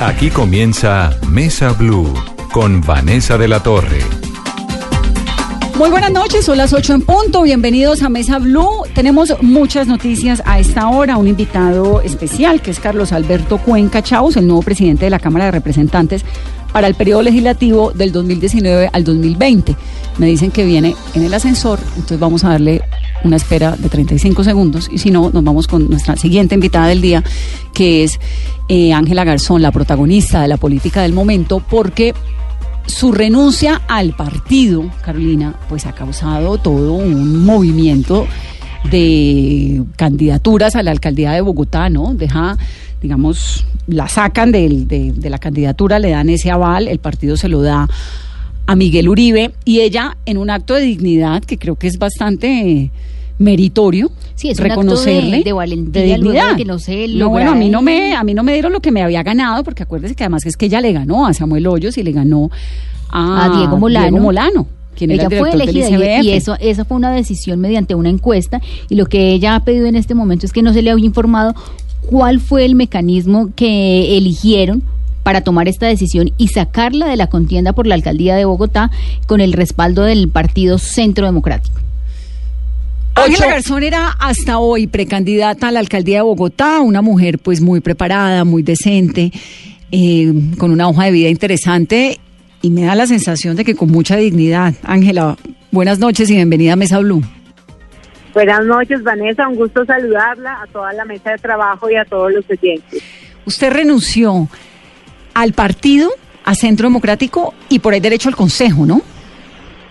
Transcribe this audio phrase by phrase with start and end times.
[0.00, 2.12] Aquí comienza Mesa Blue
[2.50, 4.00] con Vanessa de la Torre.
[5.76, 7.42] Muy buenas noches, son las 8 en punto.
[7.42, 8.84] Bienvenidos a Mesa Blue.
[8.94, 11.18] Tenemos muchas noticias a esta hora.
[11.18, 15.44] Un invitado especial que es Carlos Alberto Cuenca Chaus, el nuevo presidente de la Cámara
[15.44, 16.24] de Representantes
[16.72, 19.76] para el periodo legislativo del 2019 al 2020.
[20.18, 22.82] Me dicen que viene en el ascensor, entonces vamos a darle
[23.24, 27.00] una espera de 35 segundos y si no, nos vamos con nuestra siguiente invitada del
[27.00, 27.22] día,
[27.72, 28.18] que es
[28.68, 32.14] eh, Ángela Garzón, la protagonista de la política del momento, porque
[32.86, 38.26] su renuncia al partido, Carolina, pues ha causado todo un movimiento
[38.90, 42.14] de candidaturas a la alcaldía de Bogotá, ¿no?
[42.14, 42.58] Deja,
[43.00, 47.88] digamos, la sacan de, la candidatura, le dan ese aval, el partido se lo da
[48.66, 52.90] a Miguel Uribe y ella en un acto de dignidad que creo que es bastante
[53.38, 56.56] meritorio sí, es reconocerle un acto de, de valentía de dignidad.
[56.56, 58.80] que no se no, bueno, a mí no me a mí no me dieron lo
[58.80, 61.66] que me había ganado porque acuérdese que además es que ella le ganó a Samuel
[61.66, 62.50] Hoyos y le ganó
[63.10, 64.18] a, A Diego Molano.
[64.18, 67.94] Molano, quien era ella el fue elegida y, y eso esa fue una decisión mediante
[67.94, 70.82] una encuesta y lo que ella ha pedido en este momento es que no se
[70.82, 71.54] le había informado
[72.08, 74.82] cuál fue el mecanismo que eligieron
[75.22, 78.90] para tomar esta decisión y sacarla de la contienda por la alcaldía de Bogotá
[79.26, 81.80] con el respaldo del partido Centro Democrático.
[83.14, 87.80] Ángela Garzón era hasta hoy precandidata a la alcaldía de Bogotá, una mujer pues muy
[87.80, 89.30] preparada, muy decente,
[89.90, 92.18] eh, con una hoja de vida interesante
[92.62, 94.74] y me da la sensación de que con mucha dignidad.
[94.82, 95.36] Ángela,
[95.70, 97.22] buenas noches y bienvenida a Mesa Blue.
[98.32, 99.46] Buenas noches, Vanessa.
[99.46, 103.02] Un gusto saludarla a toda la mesa de trabajo y a todos los oyentes.
[103.44, 104.48] Usted renunció
[105.34, 106.10] al partido,
[106.44, 109.02] a Centro Democrático y por ahí derecho al Consejo, ¿no?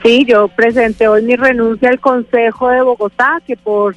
[0.03, 3.95] Sí, yo presenté hoy mi renuncia al Consejo de Bogotá, que por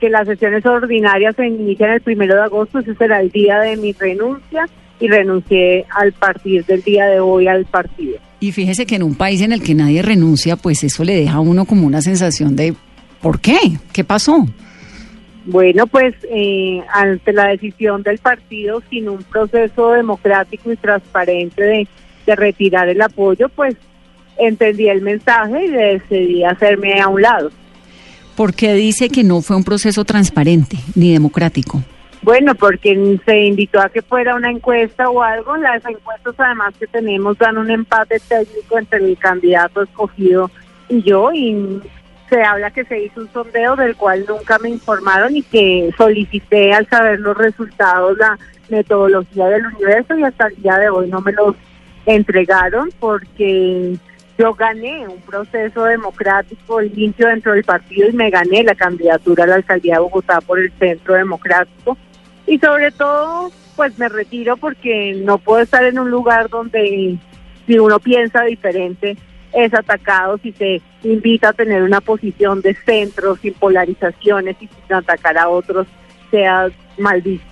[0.00, 3.76] que las sesiones ordinarias se inician el primero de agosto, ese será el día de
[3.76, 4.66] mi renuncia
[5.00, 8.18] y renuncié al partir del día de hoy al partido.
[8.40, 11.34] Y fíjese que en un país en el que nadie renuncia, pues eso le deja
[11.34, 12.74] a uno como una sensación de
[13.22, 13.58] ¿por qué?
[13.92, 14.46] ¿Qué pasó?
[15.46, 21.88] Bueno, pues eh, ante la decisión del partido, sin un proceso democrático y transparente de,
[22.26, 23.76] de retirar el apoyo, pues
[24.38, 27.50] entendí el mensaje y decidí hacerme a un lado.
[28.36, 31.82] Porque dice que no fue un proceso transparente ni democrático.
[32.22, 35.58] Bueno, porque se invitó a que fuera una encuesta o algo.
[35.58, 40.50] Las encuestas además que tenemos dan un empate técnico entre el candidato escogido
[40.88, 41.80] y yo y
[42.34, 46.72] se habla que se hizo un sondeo del cual nunca me informaron y que solicité
[46.72, 48.36] al saber los resultados la
[48.68, 51.54] metodología del universo y hasta el día de hoy no me los
[52.06, 53.96] entregaron porque
[54.36, 59.46] yo gané un proceso democrático limpio dentro del partido y me gané la candidatura a
[59.46, 61.96] la alcaldía de Bogotá por el Centro Democrático.
[62.48, 67.16] Y sobre todo pues me retiro porque no puedo estar en un lugar donde
[67.64, 69.16] si uno piensa diferente
[69.54, 74.92] es atacado, si se invita a tener una posición de centro sin polarizaciones y sin
[74.94, 75.86] atacar a otros
[76.30, 77.46] sea mal visto.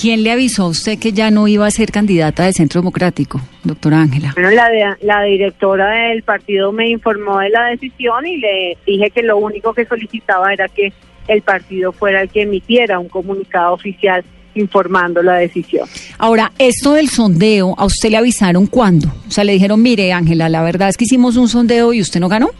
[0.00, 3.40] ¿Quién le avisó a usted que ya no iba a ser candidata del Centro Democrático,
[3.62, 4.32] doctora Ángela?
[4.34, 9.10] Bueno, la, de- la directora del partido me informó de la decisión y le dije
[9.10, 10.92] que lo único que solicitaba era que
[11.28, 15.88] el partido fuera el que emitiera un comunicado oficial informando la decisión.
[16.18, 19.08] Ahora, esto del sondeo, ¿a usted le avisaron cuándo?
[19.26, 22.20] O sea, le dijeron, mire, Ángela, la verdad es que hicimos un sondeo y usted
[22.20, 22.50] no ganó.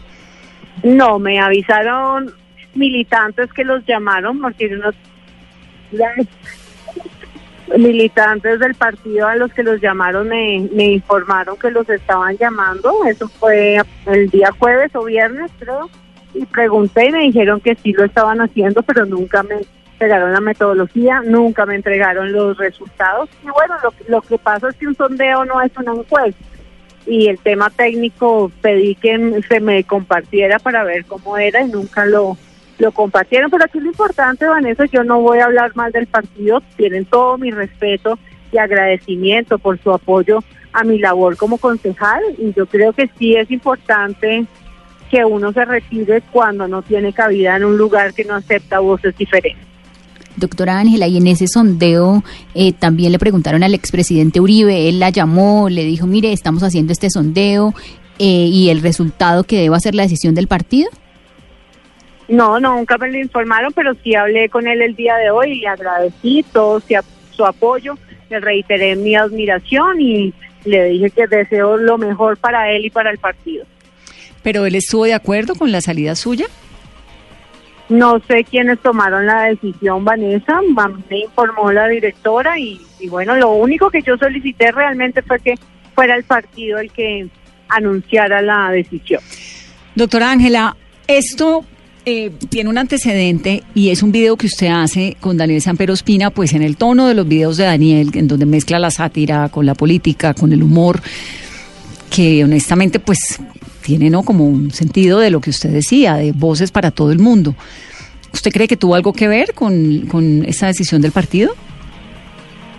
[0.83, 2.31] No, me avisaron
[2.73, 4.95] militantes que los llamaron porque unos
[7.77, 12.93] militantes del partido a los que los llamaron me, me informaron que los estaban llamando.
[13.05, 15.89] Eso fue el día jueves o viernes, creo.
[16.33, 19.55] Y pregunté y me dijeron que sí lo estaban haciendo, pero nunca me
[19.95, 23.29] entregaron la metodología, nunca me entregaron los resultados.
[23.43, 26.43] Y bueno, lo, lo que pasa es que un sondeo no es una encuesta
[27.07, 32.05] y el tema técnico pedí que se me compartiera para ver cómo era y nunca
[32.05, 32.37] lo,
[32.77, 33.51] lo compartieron.
[33.51, 37.37] Pero aquí lo importante, Vanessa, yo no voy a hablar mal del partido, tienen todo
[37.37, 38.17] mi respeto
[38.51, 40.39] y agradecimiento por su apoyo
[40.73, 44.45] a mi labor como concejal y yo creo que sí es importante
[45.09, 49.15] que uno se retire cuando no tiene cabida en un lugar que no acepta voces
[49.15, 49.74] diferentes.
[50.37, 52.23] Doctora Ángela, y en ese sondeo
[52.53, 56.93] eh, también le preguntaron al expresidente Uribe, él la llamó, le dijo, mire, estamos haciendo
[56.93, 57.73] este sondeo
[58.19, 60.89] eh, y el resultado que deba ser la decisión del partido.
[62.27, 65.51] No, no, nunca me lo informaron, pero sí hablé con él el día de hoy
[65.51, 66.81] y le agradecí todo
[67.31, 67.97] su apoyo,
[68.29, 70.33] le reiteré mi admiración y
[70.63, 73.65] le dije que deseo lo mejor para él y para el partido.
[74.41, 76.45] ¿Pero él estuvo de acuerdo con la salida suya?
[77.89, 80.59] No sé quiénes tomaron la decisión, Vanessa,
[81.09, 85.55] me informó la directora y, y bueno, lo único que yo solicité realmente fue que
[85.93, 87.27] fuera el partido el que
[87.69, 89.21] anunciara la decisión.
[89.95, 90.75] Doctora Ángela,
[91.07, 91.63] esto
[92.07, 96.29] eh, tiene un antecedente y es un video que usted hace con Daniel Samper Ospina,
[96.29, 99.65] pues en el tono de los videos de Daniel, en donde mezcla la sátira con
[99.65, 101.01] la política, con el humor,
[102.11, 103.39] que honestamente pues
[103.85, 104.23] tiene ¿no?
[104.23, 107.53] como un sentido de lo que usted decía, de voces para todo el mundo.
[108.33, 111.53] ¿Usted cree que tuvo algo que ver con, con esa decisión del partido?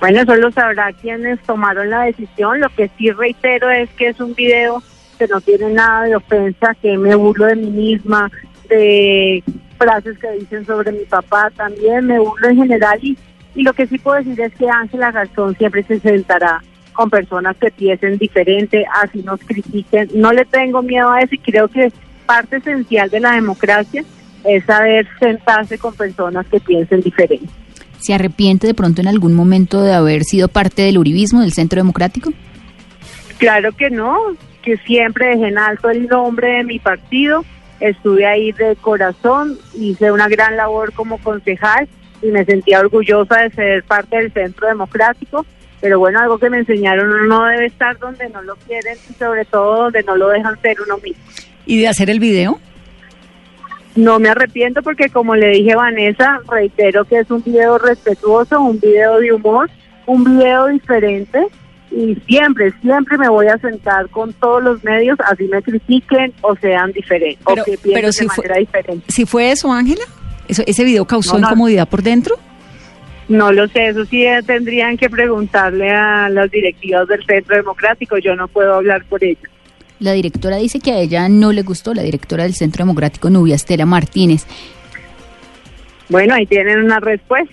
[0.00, 2.58] Bueno, solo sabrá quienes tomaron la decisión.
[2.58, 4.82] Lo que sí reitero es que es un video
[5.16, 8.28] que no tiene nada de ofensa, que me burlo de mí misma,
[8.68, 9.44] de
[9.78, 13.16] frases que dicen sobre mi papá también, me burlo en general y,
[13.54, 16.60] y lo que sí puedo decir es que Ángela Garzón siempre se sentará
[16.96, 20.08] con personas que piensen diferente, así nos critiquen.
[20.14, 21.92] No le tengo miedo a eso y creo que
[22.26, 24.02] parte esencial de la democracia
[24.44, 27.48] es saber sentarse con personas que piensen diferente.
[27.98, 31.80] ¿Se arrepiente de pronto en algún momento de haber sido parte del uribismo, del Centro
[31.80, 32.30] Democrático?
[33.38, 34.16] Claro que no,
[34.62, 37.44] que siempre dejé en alto el nombre de mi partido,
[37.80, 41.88] estuve ahí de corazón, hice una gran labor como concejal
[42.22, 45.44] y me sentía orgullosa de ser parte del Centro Democrático,
[45.80, 49.12] pero bueno, algo que me enseñaron, uno no debe estar donde no lo quieren y
[49.14, 51.22] sobre todo donde no lo dejan ser uno mismo.
[51.66, 52.58] ¿Y de hacer el video?
[53.94, 58.78] No me arrepiento porque como le dije Vanessa, reitero que es un video respetuoso, un
[58.78, 59.70] video de humor,
[60.06, 61.46] un video diferente
[61.90, 66.54] y siempre, siempre me voy a sentar con todos los medios, así me critiquen o
[66.56, 69.04] sean diferentes, o que piensen si de fue, manera diferente.
[69.08, 70.04] ¿Si fue eso, Ángela?
[70.46, 71.46] ¿Eso, ¿Ese video causó No, no.
[71.46, 72.36] incomodidad por dentro?
[73.28, 78.18] No lo sé, eso sí eh, tendrían que preguntarle a las directivas del Centro Democrático,
[78.18, 79.42] yo no puedo hablar por ellos.
[79.98, 83.56] La directora dice que a ella no le gustó, la directora del Centro Democrático, Nubia
[83.56, 84.46] Estela Martínez.
[86.08, 87.52] Bueno, ahí tienen una respuesta.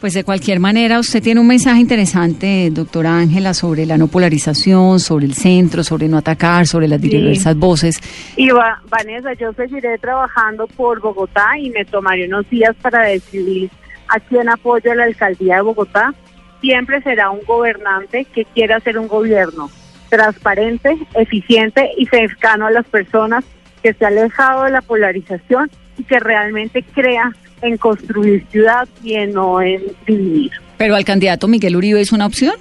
[0.00, 4.98] Pues de cualquier manera, usted tiene un mensaje interesante, doctora Ángela, sobre la no polarización,
[4.98, 7.08] sobre el centro, sobre no atacar, sobre las Sí.
[7.08, 8.00] diversas voces.
[8.36, 13.70] Y va- Vanessa, yo seguiré trabajando por Bogotá y me tomaré unos días para decidir
[14.12, 16.14] a quién apoyo a la alcaldía de Bogotá.
[16.60, 19.70] Siempre será un gobernante que quiera hacer un gobierno
[20.10, 23.44] transparente, eficiente y cercano a las personas,
[23.82, 27.32] que esté alejado de la polarización y que realmente crea
[27.62, 30.52] en construir ciudad y en no en dividir.
[30.76, 32.54] Pero al candidato Miguel Uribe es una opción.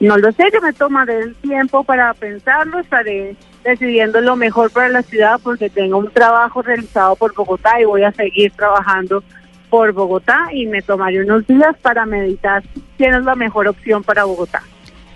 [0.00, 3.34] No lo sé, yo me tomaré el tiempo para pensarlo, estaré
[3.64, 8.04] decidiendo lo mejor para la ciudad porque tengo un trabajo realizado por Bogotá y voy
[8.04, 9.24] a seguir trabajando
[9.70, 12.62] por Bogotá y me tomaré unos días para meditar
[12.96, 14.62] quién es la mejor opción para Bogotá.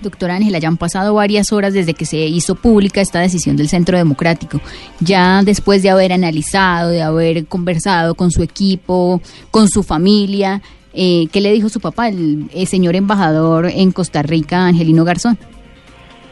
[0.01, 3.69] Doctora Ángela, ya han pasado varias horas desde que se hizo pública esta decisión del
[3.69, 4.61] Centro Democrático.
[5.01, 9.21] Ya después de haber analizado, de haber conversado con su equipo,
[9.53, 10.61] con su familia,
[10.93, 15.39] eh, ¿qué le dijo su papá, el, el señor embajador en Costa Rica, Angelino Garzón?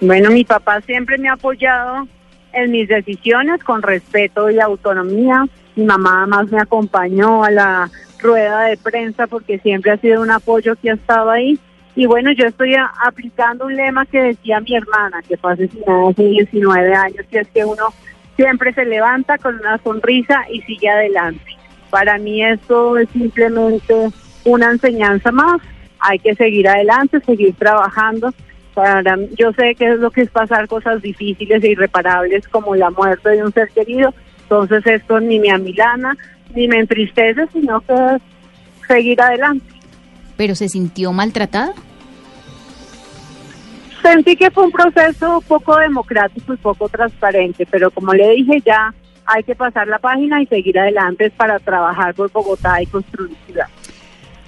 [0.00, 2.08] Bueno, mi papá siempre me ha apoyado
[2.52, 5.46] en mis decisiones con respeto y autonomía.
[5.80, 10.30] Mi mamá más me acompañó a la rueda de prensa porque siempre ha sido un
[10.30, 11.58] apoyo que ha estado ahí.
[11.96, 16.10] Y bueno, yo estoy a- aplicando un lema que decía mi hermana, que fue asesinada
[16.10, 17.84] hace 19 años, que es que uno
[18.36, 21.56] siempre se levanta con una sonrisa y sigue adelante.
[21.88, 23.94] Para mí esto es simplemente
[24.44, 25.62] una enseñanza más.
[25.98, 28.34] Hay que seguir adelante, seguir trabajando.
[28.74, 32.90] Para, yo sé que es lo que es pasar cosas difíciles e irreparables como la
[32.90, 34.12] muerte de un ser querido.
[34.50, 36.16] Entonces esto ni me amilana,
[36.56, 38.22] ni me entristece, sino que es
[38.88, 39.64] seguir adelante.
[40.36, 41.72] ¿Pero se sintió maltratada?
[44.02, 48.92] Sentí que fue un proceso poco democrático y poco transparente, pero como le dije ya,
[49.24, 53.66] hay que pasar la página y seguir adelante para trabajar por Bogotá y construir ciudad.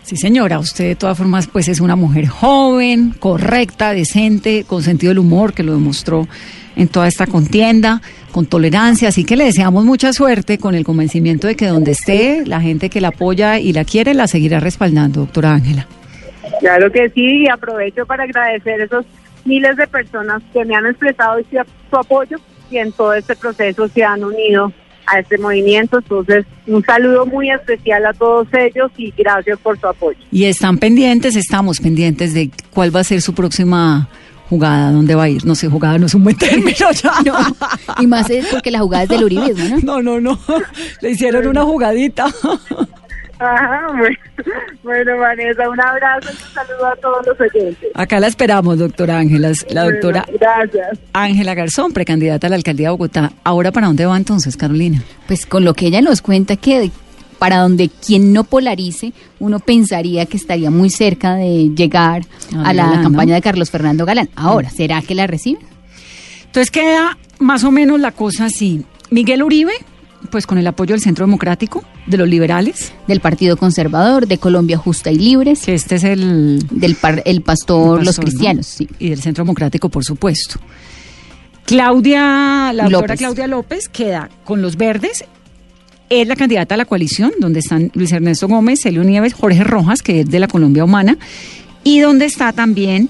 [0.03, 5.11] Sí, señora, usted de todas formas pues es una mujer joven, correcta, decente, con sentido
[5.11, 6.27] del humor, que lo demostró
[6.75, 8.03] en toda esta contienda,
[8.33, 12.45] con tolerancia, así que le deseamos mucha suerte con el convencimiento de que donde esté,
[12.47, 15.87] la gente que la apoya y la quiere, la seguirá respaldando, doctora Ángela.
[16.61, 19.05] Claro que sí, y aprovecho para agradecer a esos
[19.45, 21.39] miles de personas que me han expresado
[21.91, 22.39] su apoyo
[22.71, 24.73] y en todo este proceso se han unido
[25.07, 25.99] a este movimiento.
[25.99, 30.19] Entonces, un saludo muy especial a todos ellos y gracias por su apoyo.
[30.31, 34.09] Y están pendientes, estamos pendientes de cuál va a ser su próxima
[34.53, 35.45] jugada, dónde va a ir.
[35.47, 37.13] No sé, jugada no es un buen término ya.
[37.25, 37.35] No,
[38.03, 40.03] y más es porque la jugada es del uribismo, ¿no?
[40.03, 40.39] No, no, no.
[41.01, 42.27] Le hicieron una jugadita.
[43.39, 44.17] Ajá, bueno,
[44.85, 47.91] bueno, Vanessa, un abrazo y un saludo a todos los oyentes.
[47.95, 49.51] Acá la esperamos, doctora Ángela.
[49.71, 51.01] La doctora gracias.
[51.13, 53.33] Ángela Garzón, precandidata a la alcaldía de Bogotá.
[53.43, 55.03] ¿Ahora para dónde va entonces, Carolina?
[55.27, 56.93] Pues con lo que ella nos cuenta que
[57.43, 62.23] para donde quien no polarice, uno pensaría que estaría muy cerca de llegar
[62.55, 63.03] Ah, a la Galán, ¿no?
[63.09, 64.29] campaña de Carlos Fernando Galán.
[64.37, 65.59] Ahora, ¿será que la recibe?
[66.47, 68.85] Entonces queda más o menos la cosa así.
[69.11, 69.73] Miguel Uribe,
[70.31, 74.79] pues con el apoyo del Centro Democrático, de los liberales, Del Partido Conservador, de Colombia
[74.79, 78.21] Justa y Libres, que este es el, del par- el pastor, el Los.
[78.21, 78.87] Cristianos, sí.
[79.01, 80.61] y del Centro Democrático, por supuesto.
[81.65, 83.19] Claudia, la doctora López.
[83.19, 85.25] Claudia López queda con los verdes.
[86.15, 90.03] Es la candidata a la coalición, donde están Luis Ernesto Gómez, Celio Nieves, Jorge Rojas,
[90.03, 91.17] que es de la Colombia Humana,
[91.85, 93.09] y donde está también,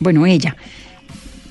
[0.00, 0.54] bueno, ella.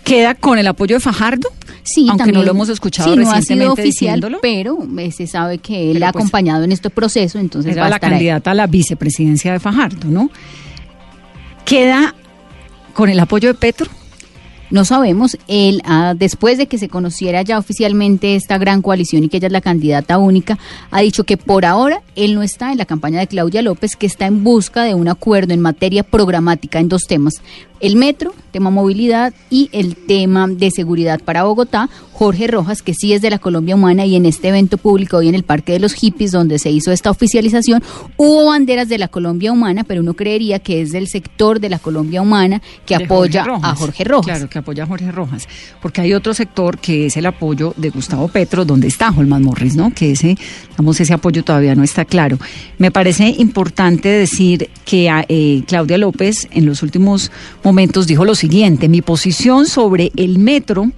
[0.03, 1.50] Queda con el apoyo de Fajardo,
[1.84, 4.39] Sí, aunque también- no lo hemos escuchado sí, no ha sido recientemente oficial, diciéndolo.
[4.43, 7.88] pero eh, se sabe que él Pero ha pues, acompañado en este proceso, entonces va
[7.88, 8.17] a la estar ahí.
[8.17, 10.29] candidata a la vicepresidencia de Fajardo, ¿no?
[11.65, 12.13] Queda
[12.93, 13.89] con el apoyo de Petro.
[14.72, 19.30] No sabemos, él, ah, después de que se conociera ya oficialmente esta gran coalición y
[19.30, 20.58] que ella es la candidata única,
[20.92, 24.06] ha dicho que por ahora él no está en la campaña de Claudia López, que
[24.06, 27.42] está en busca de un acuerdo en materia programática en dos temas.
[27.82, 31.90] El metro, tema movilidad, y el tema de seguridad para Bogotá.
[32.13, 35.30] Jorge Rojas, que sí es de la Colombia Humana, y en este evento público hoy
[35.30, 37.82] en el Parque de los Hippies, donde se hizo esta oficialización,
[38.18, 41.80] hubo banderas de la Colombia Humana, pero uno creería que es del sector de la
[41.80, 44.38] Colombia Humana que de apoya Jorge a Jorge Rojas.
[44.38, 45.48] Claro, que apoya a Jorge Rojas.
[45.82, 49.75] Porque hay otro sector que es el apoyo de Gustavo Petro, donde está Holman Morris,
[49.75, 49.94] ¿no?
[49.94, 50.38] Que ese,
[50.72, 52.39] digamos, ese apoyo todavía no está claro.
[52.77, 57.32] Me parece importante decir que a, eh, Claudia López en los últimos
[57.63, 60.91] momentos dijo lo siguiente: mi posición sobre el metro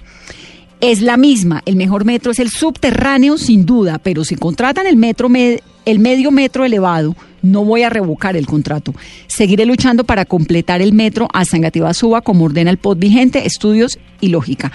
[0.81, 1.61] es la misma.
[1.65, 5.99] El mejor metro es el subterráneo, sin duda, pero si contratan el metro, me- el
[5.99, 8.93] medio metro elevado, no voy a revocar el contrato.
[9.27, 13.99] Seguiré luchando para completar el metro hasta Engativá Suba, como ordena el POT vigente, estudios
[14.21, 14.71] y lógica.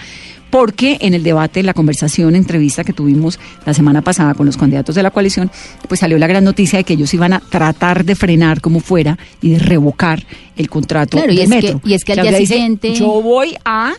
[0.49, 4.95] Porque en el debate, la conversación, entrevista que tuvimos la semana pasada con los candidatos
[4.95, 5.51] de la coalición,
[5.87, 9.17] pues salió la gran noticia de que ellos iban a tratar de frenar como fuera
[9.41, 10.25] y de revocar
[10.55, 13.21] el contrato Claro, y del es que- y es que al día dice, siguiente- yo
[13.21, 13.93] voy a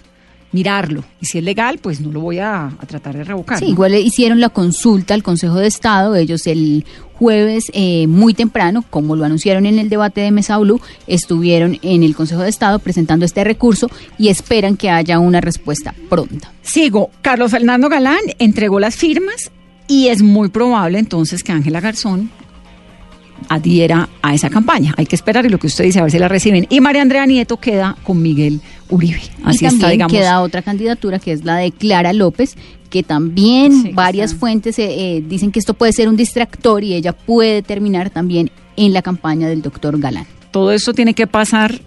[0.52, 1.04] mirarlo.
[1.20, 3.58] Y si es legal, pues no lo voy a, a tratar de revocar.
[3.58, 3.70] Sí, ¿no?
[3.72, 6.84] igual le hicieron la consulta al Consejo de Estado, ellos el
[7.20, 12.02] jueves eh, muy temprano, como lo anunciaron en el debate de Mesa Blue, estuvieron en
[12.02, 16.50] el Consejo de Estado presentando este recurso y esperan que haya una respuesta pronta.
[16.62, 17.10] Sigo.
[17.20, 19.50] Carlos Fernando Galán entregó las firmas
[19.86, 22.30] y es muy probable entonces que Ángela Garzón
[23.48, 24.94] adhiera a esa campaña.
[24.96, 26.66] Hay que esperar y lo que usted dice, a ver si la reciben.
[26.70, 29.20] Y María Andrea Nieto queda con Miguel Uribe.
[29.44, 30.12] Así y también está, digamos.
[30.12, 32.56] queda otra candidatura que es la de Clara López,
[32.90, 36.94] que también Sí, varias fuentes eh, eh, dicen que esto puede ser un distractor y
[36.94, 40.26] ella puede terminar también en la campaña del doctor Galán.
[40.50, 41.80] Todo esto tiene que pasar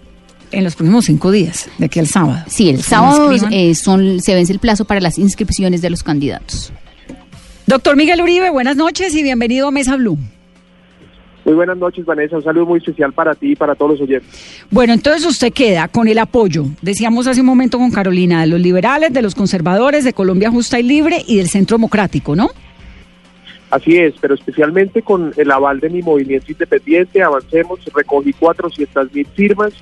[0.50, 2.44] en los próximos cinco días, de aquí al sábado.
[2.46, 6.72] Sí, el sábado eh, son, se vence el plazo para las inscripciones de los candidatos.
[7.66, 10.18] Doctor Miguel Uribe, buenas noches y bienvenido a Mesa Blue.
[11.44, 12.36] Muy buenas noches, Vanessa.
[12.36, 14.64] Un saludo muy especial para ti y para todos los oyentes.
[14.70, 18.60] Bueno, entonces usted queda con el apoyo, decíamos hace un momento con Carolina, de los
[18.60, 22.48] liberales, de los conservadores, de Colombia Justa y Libre y del Centro Democrático, ¿no?
[23.70, 29.26] Así es, pero especialmente con el aval de mi movimiento independiente, avancemos, recogí 400 mil
[29.34, 29.72] firmas,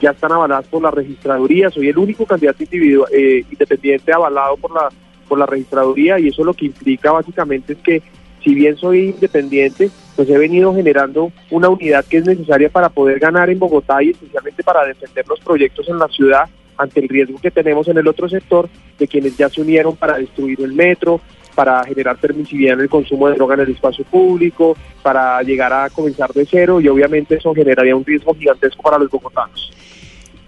[0.00, 4.74] ya están avaladas por la registraduría, soy el único candidato individual, eh, independiente avalado por
[4.74, 4.88] la,
[5.26, 8.02] por la registraduría y eso lo que implica básicamente es que
[8.42, 13.18] si bien soy independiente, pues he venido generando una unidad que es necesaria para poder
[13.18, 17.38] ganar en Bogotá y especialmente para defender los proyectos en la ciudad ante el riesgo
[17.40, 18.68] que tenemos en el otro sector
[18.98, 21.20] de quienes ya se unieron para destruir el metro,
[21.54, 25.90] para generar permisividad en el consumo de droga en el espacio público, para llegar a
[25.90, 29.70] comenzar de cero y obviamente eso generaría un riesgo gigantesco para los bogotanos.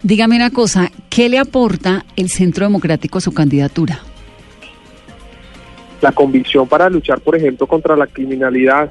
[0.02, 4.00] Dígame una cosa, ¿qué le aporta el Centro Democrático a su candidatura?
[6.02, 8.90] La convicción para luchar, por ejemplo, contra la criminalidad,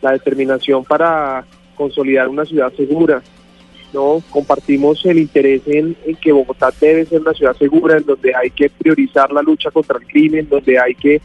[0.00, 3.20] la determinación para consolidar una ciudad segura.
[3.92, 8.50] No compartimos el interés en, que Bogotá debe ser una ciudad segura, en donde hay
[8.50, 11.16] que priorizar la lucha contra el crimen, donde hay que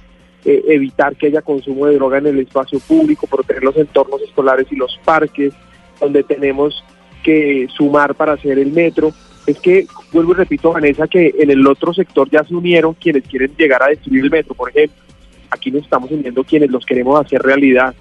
[0.43, 4.65] eh, evitar que haya consumo de droga en el espacio público, proteger los entornos escolares
[4.71, 5.53] y los parques,
[5.99, 6.83] donde tenemos
[7.23, 9.13] que sumar para hacer el metro.
[9.45, 13.23] Es que, vuelvo y repito, Vanessa, que en el otro sector ya se unieron quienes
[13.27, 15.10] quieren llegar a destruir el metro, por ejemplo.
[15.51, 17.93] Aquí nos estamos uniendo quienes los queremos hacer realidad.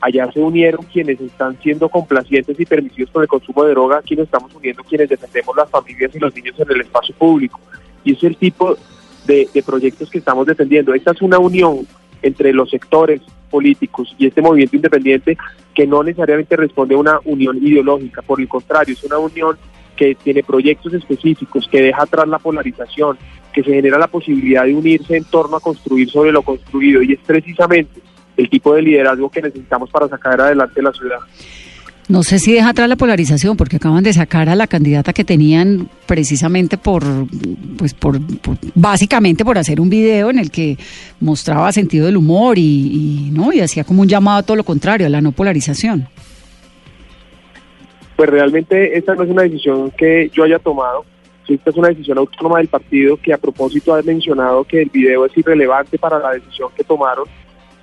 [0.00, 4.14] Allá se unieron quienes están siendo complacientes y permisivos con el consumo de droga, aquí
[4.14, 7.58] nos estamos uniendo quienes defendemos las familias y los niños en el espacio público.
[8.04, 8.76] Y es el tipo
[9.26, 10.94] de, de proyectos que estamos defendiendo.
[10.94, 11.86] Esta es una unión
[12.22, 15.36] entre los sectores políticos y este movimiento independiente
[15.74, 19.56] que no necesariamente responde a una unión ideológica, por el contrario, es una unión
[19.98, 23.18] que tiene proyectos específicos, que deja atrás la polarización,
[23.52, 27.12] que se genera la posibilidad de unirse en torno a construir sobre lo construido y
[27.14, 28.00] es precisamente
[28.36, 31.18] el tipo de liderazgo que necesitamos para sacar adelante la ciudad.
[32.06, 35.24] No sé si deja atrás la polarización, porque acaban de sacar a la candidata que
[35.24, 37.04] tenían precisamente por,
[37.76, 38.18] pues por,
[38.74, 40.78] básicamente por hacer un video en el que
[41.20, 44.64] mostraba sentido del humor y, y, no y hacía como un llamado a todo lo
[44.64, 46.08] contrario, a la no polarización.
[48.18, 51.04] Pues realmente esta no es una decisión que yo haya tomado,
[51.46, 55.24] esta es una decisión autónoma del partido que a propósito ha mencionado que el video
[55.24, 57.26] es irrelevante para la decisión que tomaron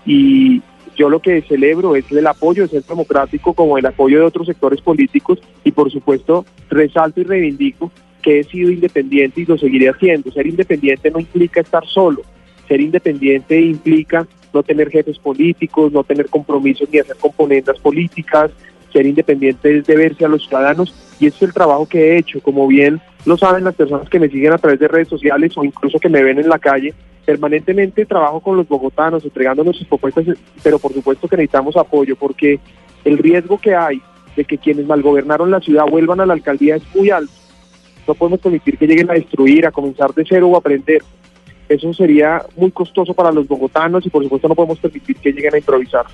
[0.05, 0.61] y
[0.93, 4.47] yo lo que celebro es el apoyo del Centro Democrático como el apoyo de otros
[4.47, 7.89] sectores políticos y por supuesto resalto y reivindico
[8.21, 10.33] que he sido independiente y lo seguiré haciendo.
[10.33, 12.23] Ser independiente no implica estar solo,
[12.67, 18.51] ser independiente implica no tener jefes políticos, no tener compromisos ni hacer componendas políticas,
[18.95, 22.39] ser independiente es deberse a los ciudadanos y ese es el trabajo que he hecho,
[22.41, 25.65] como bien lo saben las personas que me siguen a través de redes sociales o
[25.65, 26.93] incluso que me ven en la calle,
[27.25, 30.25] permanentemente trabajo con los bogotanos, entregándonos sus propuestas,
[30.63, 32.59] pero por supuesto que necesitamos apoyo porque
[33.03, 34.01] el riesgo que hay
[34.37, 37.33] de que quienes malgobernaron la ciudad vuelvan a la alcaldía es muy alto.
[38.07, 41.01] No podemos permitir que lleguen a destruir, a comenzar de cero o a aprender.
[41.67, 45.55] Eso sería muy costoso para los bogotanos y por supuesto no podemos permitir que lleguen
[45.55, 46.05] a improvisar.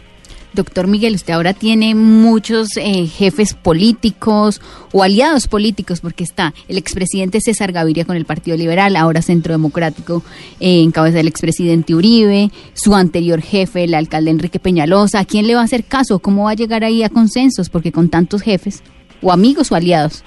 [0.54, 6.78] Doctor Miguel, usted ahora tiene muchos eh, jefes políticos o aliados políticos, porque está el
[6.78, 10.24] expresidente César Gaviria con el Partido Liberal, ahora Centro Democrático,
[10.60, 15.20] eh, en cabeza del expresidente Uribe, su anterior jefe, el alcalde Enrique Peñalosa.
[15.20, 16.20] ¿A quién le va a hacer caso?
[16.20, 17.70] ¿Cómo va a llegar ahí a consensos?
[17.70, 18.84] Porque con tantos jefes,
[19.22, 20.22] o amigos o aliados.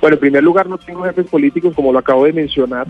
[0.00, 2.88] Bueno, en primer lugar, no tengo jefes políticos, como lo acabo de mencionar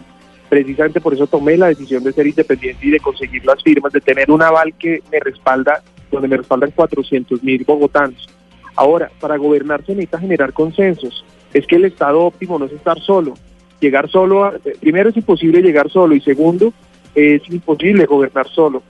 [0.52, 4.02] precisamente por eso tomé la decisión de ser independiente y de conseguir las firmas, de
[4.02, 8.28] tener un aval que me respalda donde me respaldan 400 mil bogotanos.
[8.76, 11.24] Ahora, para gobernar se necesita generar consensos.
[11.54, 13.32] Es que el estado óptimo no es estar solo.
[13.80, 16.74] Llegar solo, a, primero es imposible llegar solo y segundo,
[17.14, 18.82] es imposible gobernar solo.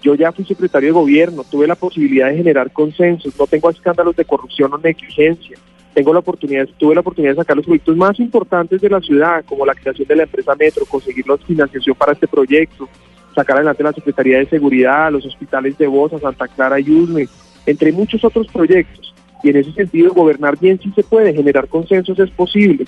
[0.00, 4.14] Yo ya fui secretario de gobierno, tuve la posibilidad de generar consensos, no tengo escándalos
[4.14, 5.58] de corrupción o negligencia.
[5.98, 9.44] Tengo la oportunidad, tuve la oportunidad de sacar los proyectos más importantes de la ciudad,
[9.44, 12.88] como la creación de la empresa Metro, conseguir la financiación para este proyecto,
[13.34, 17.26] sacar adelante la Secretaría de Seguridad, los hospitales de Bosa, Santa Clara y Usme,
[17.66, 19.12] entre muchos otros proyectos.
[19.42, 22.84] Y en ese sentido, gobernar bien sí se puede, generar consensos es posible.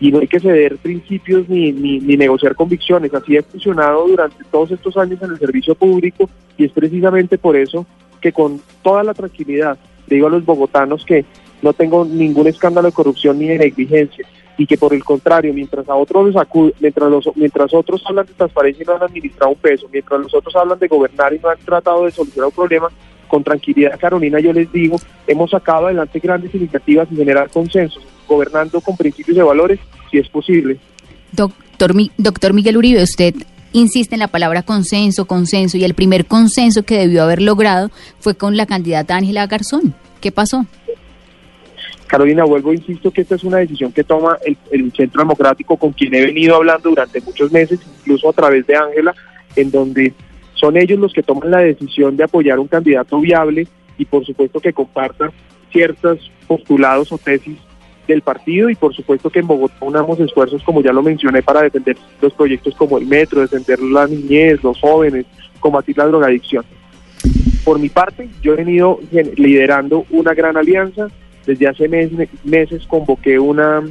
[0.00, 3.14] Y no hay que ceder principios ni, ni, ni negociar convicciones.
[3.14, 7.54] Así ha funcionado durante todos estos años en el servicio público y es precisamente por
[7.54, 7.86] eso
[8.20, 11.24] que con toda la tranquilidad digo a los bogotanos que
[11.62, 14.26] no tengo ningún escándalo de corrupción ni de negligencia
[14.58, 18.32] y que por el contrario, mientras a otros les mientras los, mientras otros hablan de
[18.32, 21.48] transparencia y no han administrado un peso, mientras los otros hablan de gobernar y no
[21.48, 22.88] han tratado de solucionar un problema,
[23.28, 28.80] con tranquilidad, Carolina, yo les digo, hemos sacado adelante grandes iniciativas y generar consensos, gobernando
[28.80, 29.78] con principios y valores,
[30.10, 30.78] si es posible.
[31.32, 33.34] Doctor, doctor Miguel Uribe, usted
[33.72, 38.34] insiste en la palabra consenso, consenso, y el primer consenso que debió haber logrado fue
[38.34, 39.94] con la candidata Ángela Garzón.
[40.20, 40.66] ¿Qué pasó?
[42.08, 44.38] Carolina, vuelvo, insisto que esta es una decisión que toma
[44.70, 48.74] el, Centro Democrático con quien he venido hablando durante muchos meses, incluso a través de
[48.74, 49.14] Ángela,
[49.54, 50.14] en donde
[50.54, 53.68] son ellos los que toman la decisión de apoyar un candidato viable
[53.98, 55.30] y por supuesto que comparta
[55.70, 57.58] ciertos postulados o tesis
[58.08, 61.62] del partido y por supuesto que en Bogotá unamos esfuerzos, como ya lo mencioné, para
[61.62, 65.26] defender los proyectos como el metro, defender la niñez, los jóvenes,
[65.60, 66.64] combatir la drogadicción.
[67.64, 68.98] Por mi parte, yo he venido
[69.36, 71.08] liderando una gran alianza
[71.48, 73.82] desde hace meses, meses convoqué una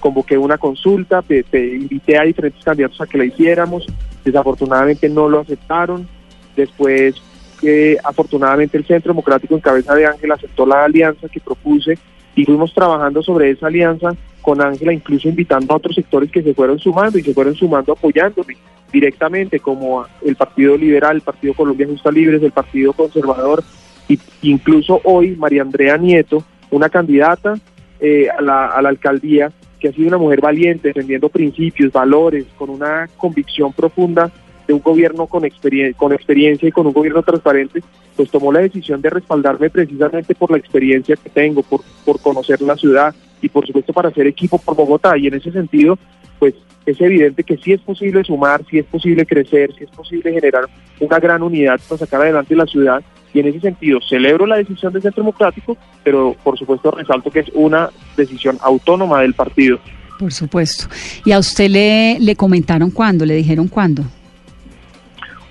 [0.00, 3.86] convoqué una consulta, te, invité a diferentes candidatos a que la hiciéramos,
[4.24, 6.08] desafortunadamente no lo aceptaron,
[6.56, 7.14] después
[7.60, 11.96] que afortunadamente el Centro Democrático en cabeza de Ángela aceptó la alianza que propuse
[12.34, 16.54] y fuimos trabajando sobre esa alianza con Ángela, incluso invitando a otros sectores que se
[16.54, 18.56] fueron sumando y se fueron sumando apoyándome
[18.90, 23.62] directamente, como el Partido Liberal, el Partido Colombia Justa Libres, el Partido Conservador,
[24.08, 27.54] e incluso hoy María Andrea Nieto, una candidata
[28.00, 33.08] eh, a, la, alcaldía que ha sido una mujer valiente, defendiendo principios, valores, con una
[33.16, 34.30] convicción profunda
[34.66, 37.82] de un gobierno con, experien con experiencia y con un gobierno transparente,
[38.16, 42.60] pues tomó la decisión de respaldarme precisamente por la experiencia que tengo, por, por conocer
[42.62, 45.16] la ciudad y por supuesto para hacer equipo por Bogotá.
[45.18, 45.98] Y en ese sentido,
[46.42, 46.54] pues
[46.86, 50.64] es evidente que sí es posible sumar, sí es posible crecer, sí es posible generar
[50.98, 53.00] una gran unidad para sacar adelante la ciudad.
[53.32, 57.38] Y en ese sentido celebro la decisión del Centro Democrático, pero por supuesto resalto que
[57.38, 59.78] es una decisión autónoma del partido.
[60.18, 60.88] Por supuesto.
[61.24, 63.24] ¿Y a usted le, le comentaron cuándo?
[63.24, 64.02] ¿Le dijeron cuándo?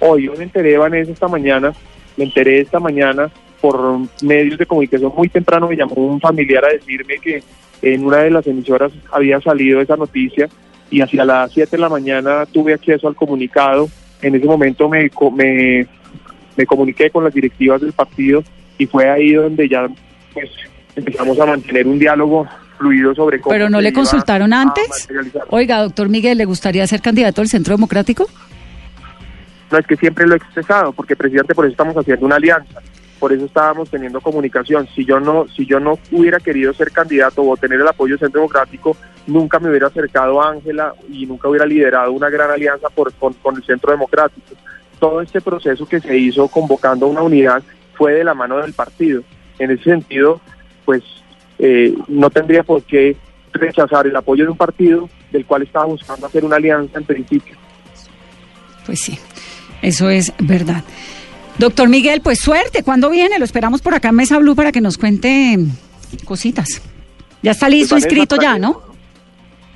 [0.01, 1.71] Hoy yo me enteré, Vanessa, esta mañana,
[2.17, 6.73] me enteré esta mañana por medios de comunicación muy temprano, me llamó un familiar a
[6.73, 7.41] decirme que
[7.81, 10.49] en una de las emisoras había salido esa noticia
[10.91, 13.89] y hacia las 7 de la mañana tuve acceso al comunicado.
[14.21, 15.87] En ese momento me, me,
[16.55, 18.43] me comuniqué con las directivas del partido
[18.77, 19.87] y fue ahí donde ya
[20.33, 20.51] pues,
[20.95, 22.45] empezamos a mantener un diálogo
[22.77, 23.53] fluido sobre cómo...
[23.53, 25.07] ¿Pero no le consultaron antes?
[25.49, 28.27] Oiga, doctor Miguel, ¿le gustaría ser candidato al Centro Democrático?
[29.71, 32.81] No es que siempre lo he expresado, porque presidente por eso estamos haciendo una alianza,
[33.21, 34.87] por eso estábamos teniendo comunicación.
[34.95, 38.19] Si yo no, si yo no hubiera querido ser candidato o tener el apoyo del
[38.21, 42.89] Centro Democrático, nunca me hubiera acercado a Ángela y nunca hubiera liderado una gran alianza
[42.89, 44.55] por, con, el Centro Democrático.
[44.99, 47.61] Todo este proceso que se hizo convocando una unidad
[47.93, 49.21] fue de la mano del partido.
[49.59, 50.41] En ese sentido,
[50.83, 51.03] pues
[51.59, 53.15] eh, no tendría por qué
[53.53, 57.55] rechazar el apoyo de un partido del cual estaba buscando hacer una alianza en principio.
[58.83, 59.19] Pues sí,
[59.83, 60.83] eso es verdad.
[61.57, 62.83] Doctor Miguel, pues suerte.
[62.83, 63.37] ¿Cuándo viene?
[63.37, 65.57] Lo esperamos por acá en Mesa Blue para que nos cuente
[66.25, 66.81] cositas.
[67.43, 68.81] Ya está listo, inscrito ya, ¿no?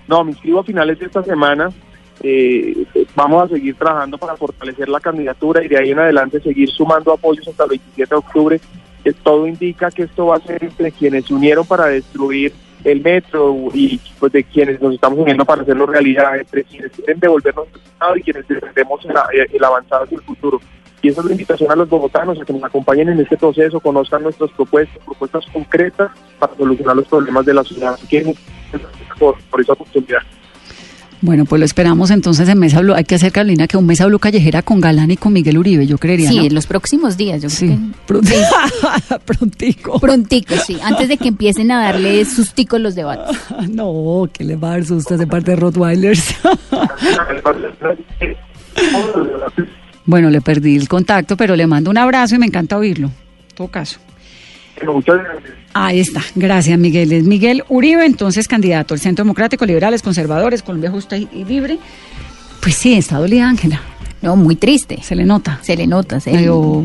[0.08, 1.70] No, me inscribo a finales de esta semana.
[2.22, 2.86] Eh,
[3.16, 7.12] vamos a seguir trabajando para fortalecer la candidatura y de ahí en adelante seguir sumando
[7.12, 8.62] apoyos hasta el 27 de octubre.
[9.04, 13.02] Que todo indica que esto va a ser entre quienes se unieron para destruir el
[13.02, 17.68] metro y pues de quienes nos estamos uniendo para hacerlo realidad, entre quienes quieren devolvernos
[17.74, 20.62] el Estado y quienes defendemos el, el avanzado hacia el futuro.
[21.06, 23.80] Y esa es la invitación a los bogotanos a que nos acompañen en este proceso,
[23.80, 27.94] conozcan nuestras propuestas, propuestas concretas para solucionar los problemas de la ciudad.
[27.94, 28.34] Así que
[29.20, 30.18] por, por esa oportunidad.
[31.22, 32.96] Bueno, pues lo esperamos entonces en Mesa Blue.
[32.96, 35.86] Hay que hacer, Carolina, que un Mesa Blue callejera con Galán y con Miguel Uribe,
[35.86, 36.44] yo creería, Sí, ¿no?
[36.46, 38.42] en los próximos días, yo Sí, creo que-
[39.26, 40.00] prontico.
[40.00, 43.38] Prontico, sí, antes de que empiecen a darle susticos los debates.
[43.70, 46.36] No, que le va a dar susto de parte de Rottweilers.
[50.06, 53.08] bueno, le perdí el contacto, pero le mando un abrazo y me encanta oírlo.
[53.50, 54.00] En todo caso.
[54.86, 55.54] Muchas gracias.
[55.74, 57.12] Ahí está, gracias Miguel.
[57.14, 61.78] Es Miguel Uribe, entonces candidato al Centro Democrático, Liberales, Conservadores, Colombia Justa y, y Libre.
[62.62, 63.80] Pues sí, está dolida Ángela,
[64.22, 65.00] No, muy triste.
[65.02, 65.60] se le nota.
[65.62, 66.84] Se le nota, se Medio,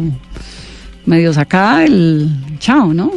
[1.06, 2.28] medio sacada el
[2.58, 3.12] chao, ¿no?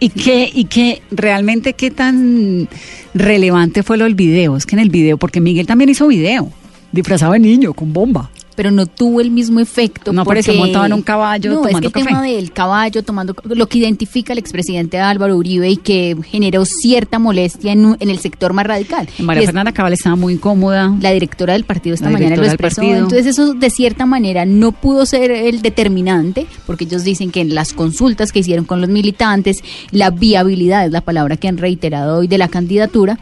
[0.00, 2.68] Y que, y que realmente qué tan
[3.14, 4.56] relevante fue lo del video.
[4.56, 6.50] Es que en el video, porque Miguel también hizo video,
[6.92, 8.30] disfrazado de niño, con bomba.
[8.54, 10.12] Pero no tuvo el mismo efecto.
[10.12, 12.06] No porque- pareció montado en un caballo no, tomando es que el café.
[12.06, 17.18] tema del caballo tomando lo que identifica al expresidente Álvaro Uribe y que generó cierta
[17.18, 19.08] molestia en, el sector más radical.
[19.18, 20.94] María es- Fernanda Cabal estaba muy incómoda.
[21.00, 22.82] la directora del partido esta mañana lo expresó.
[22.82, 27.54] Entonces eso de cierta manera no pudo ser el determinante, porque ellos dicen que en
[27.54, 29.58] las consultas que hicieron con los militantes,
[29.90, 33.18] la viabilidad es la palabra que han reiterado hoy de la candidatura.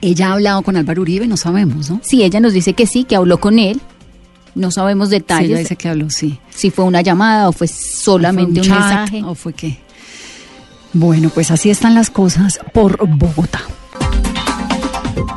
[0.00, 2.00] Ella ha hablado con Álvaro Uribe, no sabemos, ¿no?
[2.02, 3.80] Sí, ella nos dice que sí, que habló con él.
[4.54, 5.50] No sabemos Sí, detalles.
[5.50, 6.38] ella dice que habló, sí.
[6.50, 9.22] si fue una llamada o fue solamente ¿Fue un, chat mensaje.
[9.24, 9.78] ¿O fue qué?
[10.92, 13.60] Bueno, pues así están las cosas por Bogotá.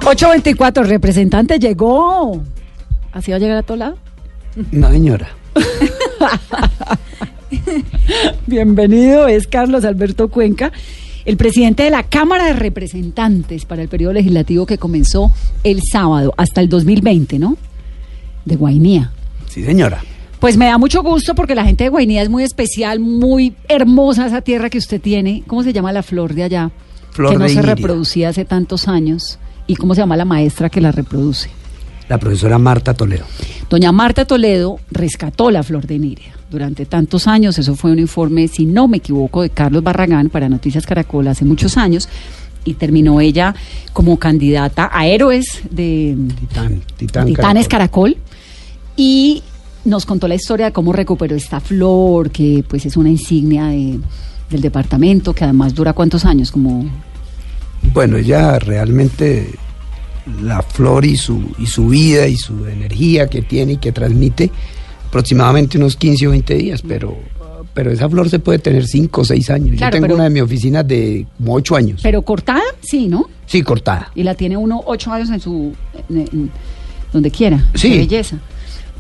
[0.05, 2.43] 824, representante llegó.
[3.13, 3.97] ¿Así va a llegar a todo lado?
[4.71, 5.29] No, señora.
[8.47, 10.71] Bienvenido, es Carlos Alberto Cuenca,
[11.23, 15.31] el presidente de la Cámara de Representantes para el periodo legislativo que comenzó
[15.63, 17.57] el sábado hasta el 2020, ¿no?
[18.45, 19.11] De Guainía.
[19.47, 20.01] Sí, señora.
[20.39, 24.27] Pues me da mucho gusto porque la gente de Guainía es muy especial, muy hermosa
[24.27, 25.43] esa tierra que usted tiene.
[25.47, 26.71] ¿Cómo se llama la flor de allá?
[27.11, 29.39] Flor que no de se reproducía hace tantos años.
[29.67, 31.49] ¿Y cómo se llama la maestra que la reproduce?
[32.07, 33.25] La profesora Marta Toledo.
[33.69, 37.57] Doña Marta Toledo rescató la flor de Niria durante tantos años.
[37.57, 41.45] Eso fue un informe, si no me equivoco, de Carlos Barragán para Noticias Caracol hace
[41.45, 42.07] muchos años.
[42.63, 43.55] Y terminó ella
[43.93, 46.81] como candidata a héroes de Titán.
[46.97, 47.27] Titán.
[47.27, 48.13] Titanes Caracol.
[48.13, 48.24] Caracol.
[48.95, 49.43] Y
[49.83, 53.99] nos contó la historia de cómo recuperó esta flor, que pues es una insignia de-
[54.49, 56.85] del departamento, que además dura cuántos años, como
[57.93, 59.53] Bueno, ella realmente
[60.41, 64.49] la flor y su, y su vida y su energía que tiene y que transmite
[65.07, 67.15] aproximadamente unos 15 o 20 días, pero,
[67.75, 69.77] pero esa flor se puede tener 5 o 6 años.
[69.77, 71.99] Claro, Yo tengo pero- una de mis oficinas de como 8 años.
[72.01, 73.27] pero cortada, sí, ¿no?
[73.45, 74.11] sí, cortada.
[74.15, 75.73] Y la tiene uno ocho años en su
[76.09, 76.51] en- en-
[77.13, 77.63] donde quiera.
[77.75, 77.91] Sí.
[77.91, 78.37] Qué belleza.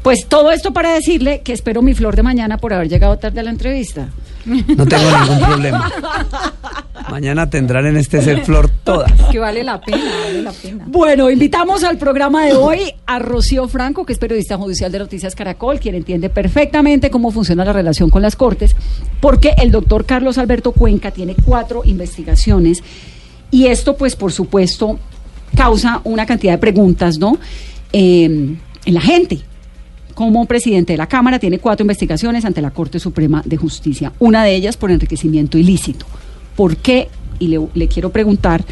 [0.05, 3.39] Pues todo esto para decirle que espero mi flor de mañana por haber llegado tarde
[3.39, 4.07] a la entrevista.
[4.45, 5.91] No tengo ningún problema.
[7.09, 9.11] Mañana tendrán en este ser flor todas.
[9.31, 10.83] Que vale la pena, vale la pena.
[10.85, 15.33] Bueno, invitamos al programa de hoy a Rocío Franco, que es periodista judicial de Noticias
[15.33, 18.75] Caracol, quien entiende perfectamente cómo funciona la relación con las Cortes,
[19.19, 22.83] porque el doctor Carlos Alberto Cuenca tiene cuatro investigaciones
[23.49, 24.99] y esto, pues, por supuesto,
[25.55, 27.39] causa una cantidad de preguntas, ¿no?
[27.91, 28.25] Eh,
[28.85, 29.41] en la gente.
[30.15, 34.43] Como presidente de la Cámara tiene cuatro investigaciones ante la Corte Suprema de Justicia, una
[34.43, 36.07] de ellas por enriquecimiento ilícito.
[36.55, 37.09] ¿Por qué?
[37.37, 38.63] Y le, le quiero preguntar,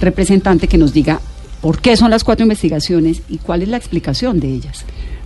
[0.00, 1.20] representante, que nos diga
[1.60, 4.84] por qué son las cuatro investigaciones y cuál es la explicación de ellas.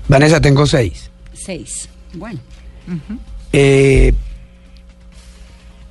[0.08, 1.10] Vanessa, tengo seis.
[1.34, 1.88] Seis.
[2.14, 2.40] Bueno.
[3.52, 4.14] Eh,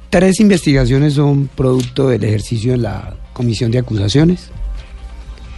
[0.09, 4.49] tres investigaciones son producto del ejercicio de la comisión de acusaciones.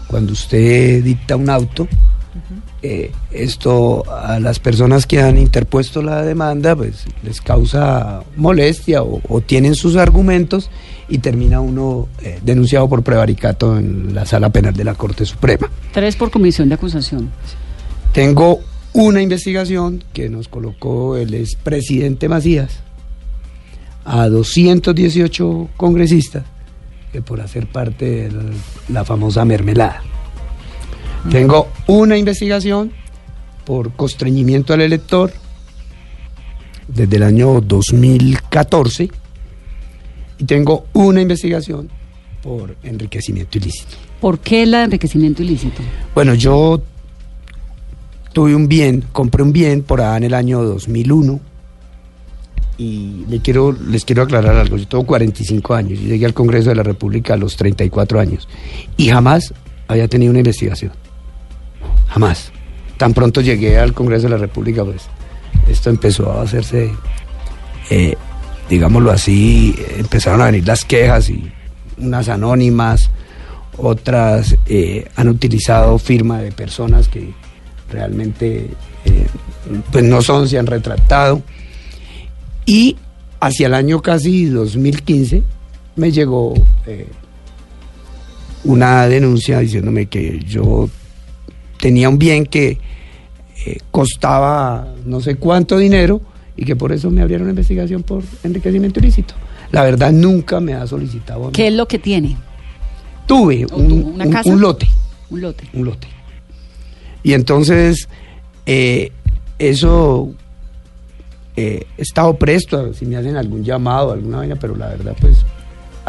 [0.07, 1.87] Cuando usted dicta un auto,
[2.81, 9.21] eh, esto a las personas que han interpuesto la demanda, pues les causa molestia o,
[9.27, 10.69] o tienen sus argumentos
[11.09, 15.69] y termina uno eh, denunciado por prevaricato en la sala penal de la Corte Suprema.
[15.91, 17.31] Tres por comisión de acusación.
[18.13, 18.61] Tengo
[18.93, 22.79] una investigación que nos colocó el expresidente Macías
[24.05, 26.43] a 218 congresistas
[27.11, 28.43] que por hacer parte de la,
[28.89, 30.01] la famosa mermelada.
[31.29, 32.91] Tengo una investigación
[33.65, 35.31] por constreñimiento al elector
[36.87, 39.09] desde el año 2014
[40.39, 41.89] y tengo una investigación
[42.41, 43.97] por enriquecimiento ilícito.
[44.19, 45.81] ¿Por qué el enriquecimiento ilícito?
[46.15, 46.81] Bueno, yo
[48.33, 51.39] tuve un bien, compré un bien por allá en el año 2001
[52.77, 54.77] y le quiero, les quiero aclarar algo.
[54.77, 58.47] Yo tengo 45 años, yo llegué al Congreso de la República a los 34 años
[58.97, 59.53] y jamás
[59.87, 60.91] había tenido una investigación.
[62.09, 62.51] Jamás.
[62.97, 65.03] Tan pronto llegué al Congreso de la República, pues
[65.69, 66.91] esto empezó a hacerse,
[67.89, 68.15] eh,
[68.69, 71.49] digámoslo así, empezaron a venir las quejas y
[71.97, 73.09] unas anónimas,
[73.77, 77.33] otras eh, han utilizado firma de personas que
[77.89, 78.69] realmente
[79.05, 79.27] eh,
[79.91, 81.41] pues no son, se han retractado.
[82.65, 82.97] Y
[83.39, 85.43] hacia el año casi 2015
[85.95, 86.53] me llegó
[88.63, 90.89] una denuncia diciéndome que yo
[91.79, 92.77] tenía un bien que
[93.65, 96.21] eh, costaba no sé cuánto dinero
[96.55, 99.33] y que por eso me abrieron una investigación por enriquecimiento ilícito.
[99.71, 101.43] La verdad nunca me ha solicitado.
[101.43, 101.51] a mí.
[101.53, 102.35] ¿Qué es lo que tiene?
[103.27, 104.49] Tuve ¿O un, tuvo una un- casa?
[104.49, 104.87] un lote,
[105.29, 105.63] Un lote.
[105.73, 106.07] un lote.
[107.23, 108.07] Y entonces
[108.65, 109.11] eh,
[109.59, 110.31] eso
[111.55, 115.15] eh, he estado presto a si me hacen algún llamado, alguna vaina, pero la verdad
[115.19, 115.45] pues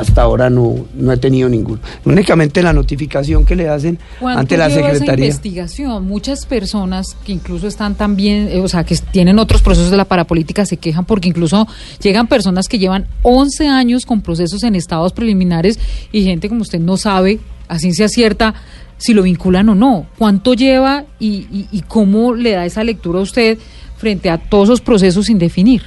[0.00, 1.78] hasta ahora no, no he tenido ninguno.
[2.04, 5.24] Únicamente la notificación que le hacen ¿Cuánto ante la esa Secretaría.
[5.26, 6.06] investigación?
[6.06, 10.04] Muchas personas que incluso están también, eh, o sea, que tienen otros procesos de la
[10.06, 11.68] parapolítica se quejan porque incluso
[12.02, 15.78] llegan personas que llevan 11 años con procesos en estados preliminares
[16.12, 18.54] y gente como usted no sabe a ciencia cierta
[18.98, 20.06] si lo vinculan o no.
[20.18, 23.58] ¿Cuánto lleva y, y- y cómo le da esa lectura a usted
[23.96, 25.82] frente a todos esos procesos sin definir?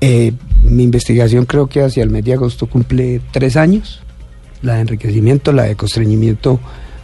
[0.00, 0.32] Eh,
[0.62, 4.00] mi investigación creo que hacia el mes de agosto cumple tres años.
[4.62, 6.60] La de enriquecimiento, la de constreñimiento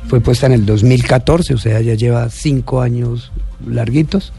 [0.09, 3.33] fue puesta en el 2014, o sea, ya lleva cinco años
[3.67, 4.33] larguitos.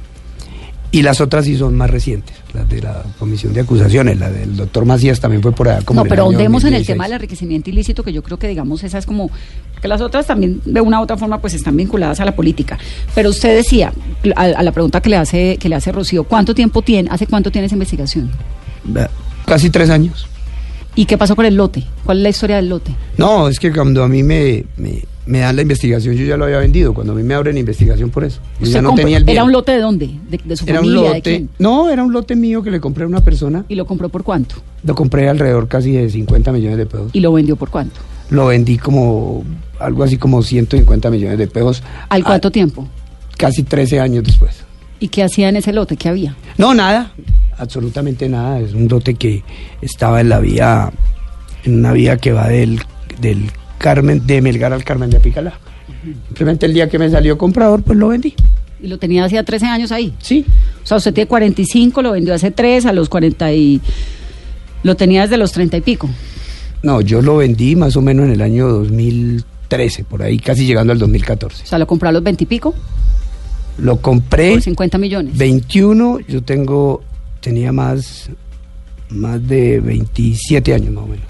[0.95, 4.55] Y las otras sí son más recientes, las de la comisión de acusaciones, la del
[4.55, 6.87] doctor Macías también fue por allá como no, pero ahondemos en el 2016.
[6.87, 9.29] tema del enriquecimiento ilícito, que yo creo que, digamos, esa es como
[9.81, 12.79] que las otras también, de una u otra forma, pues están vinculadas a la política.
[13.13, 13.91] Pero usted decía,
[14.37, 17.27] a, a la pregunta que le hace que le hace Rocío, ¿cuánto tiempo tiene, hace
[17.27, 18.31] cuánto tiene esa investigación?
[19.45, 20.29] Casi tres años.
[20.95, 21.83] ¿Y qué pasó con el lote?
[22.05, 22.95] ¿Cuál es la historia del lote?
[23.17, 26.45] No, es que cuando a mí me, me, me dan la investigación, yo ya lo
[26.45, 26.93] había vendido.
[26.93, 28.39] Cuando a mí me abren investigación por eso.
[28.59, 29.35] Yo ya no tenía el bien.
[29.37, 30.09] ¿Era un lote de dónde?
[30.29, 31.47] ¿De, de su Era un lote.
[31.59, 33.65] No, era un lote mío que le compré a una persona.
[33.67, 34.55] ¿Y lo compró por cuánto?
[34.83, 37.09] Lo compré alrededor casi de 50 millones de pesos.
[37.13, 37.95] ¿Y lo vendió por cuánto?
[38.29, 39.43] Lo vendí como
[39.79, 41.81] algo así como 150 millones de pesos.
[42.09, 42.87] ¿Al a- cuánto tiempo?
[43.37, 44.63] Casi 13 años después.
[44.99, 45.97] ¿Y qué hacía en ese lote?
[45.97, 46.35] ¿Qué había?
[46.57, 47.11] No, nada,
[47.57, 48.59] absolutamente nada.
[48.59, 49.43] Es un lote que
[49.81, 50.91] estaba en la vía,
[51.65, 52.79] en una vía que va del,
[53.19, 55.59] del Carmen, de Melgar al Carmen de Apicalá.
[56.27, 58.33] Simplemente el día que me salió comprador, pues lo vendí.
[58.81, 60.13] ¿Y lo tenía hacía 13 años ahí?
[60.19, 60.45] Sí.
[60.83, 63.81] O sea, usted tiene 45, lo vendió hace 3, a los 40 y...
[64.83, 66.09] Lo tenía desde los 30 y pico.
[66.83, 70.93] No, yo lo vendí más o menos en el año 2013, por ahí, casi llegando
[70.93, 71.63] al 2014.
[71.63, 72.75] O sea, lo compró a los 20 y pico,
[73.79, 74.51] Lo compré.
[74.51, 75.35] por 50 millones.
[75.37, 77.01] 21, yo tengo,
[77.41, 78.29] tenía más,
[79.09, 81.25] más de 27 años más o menos.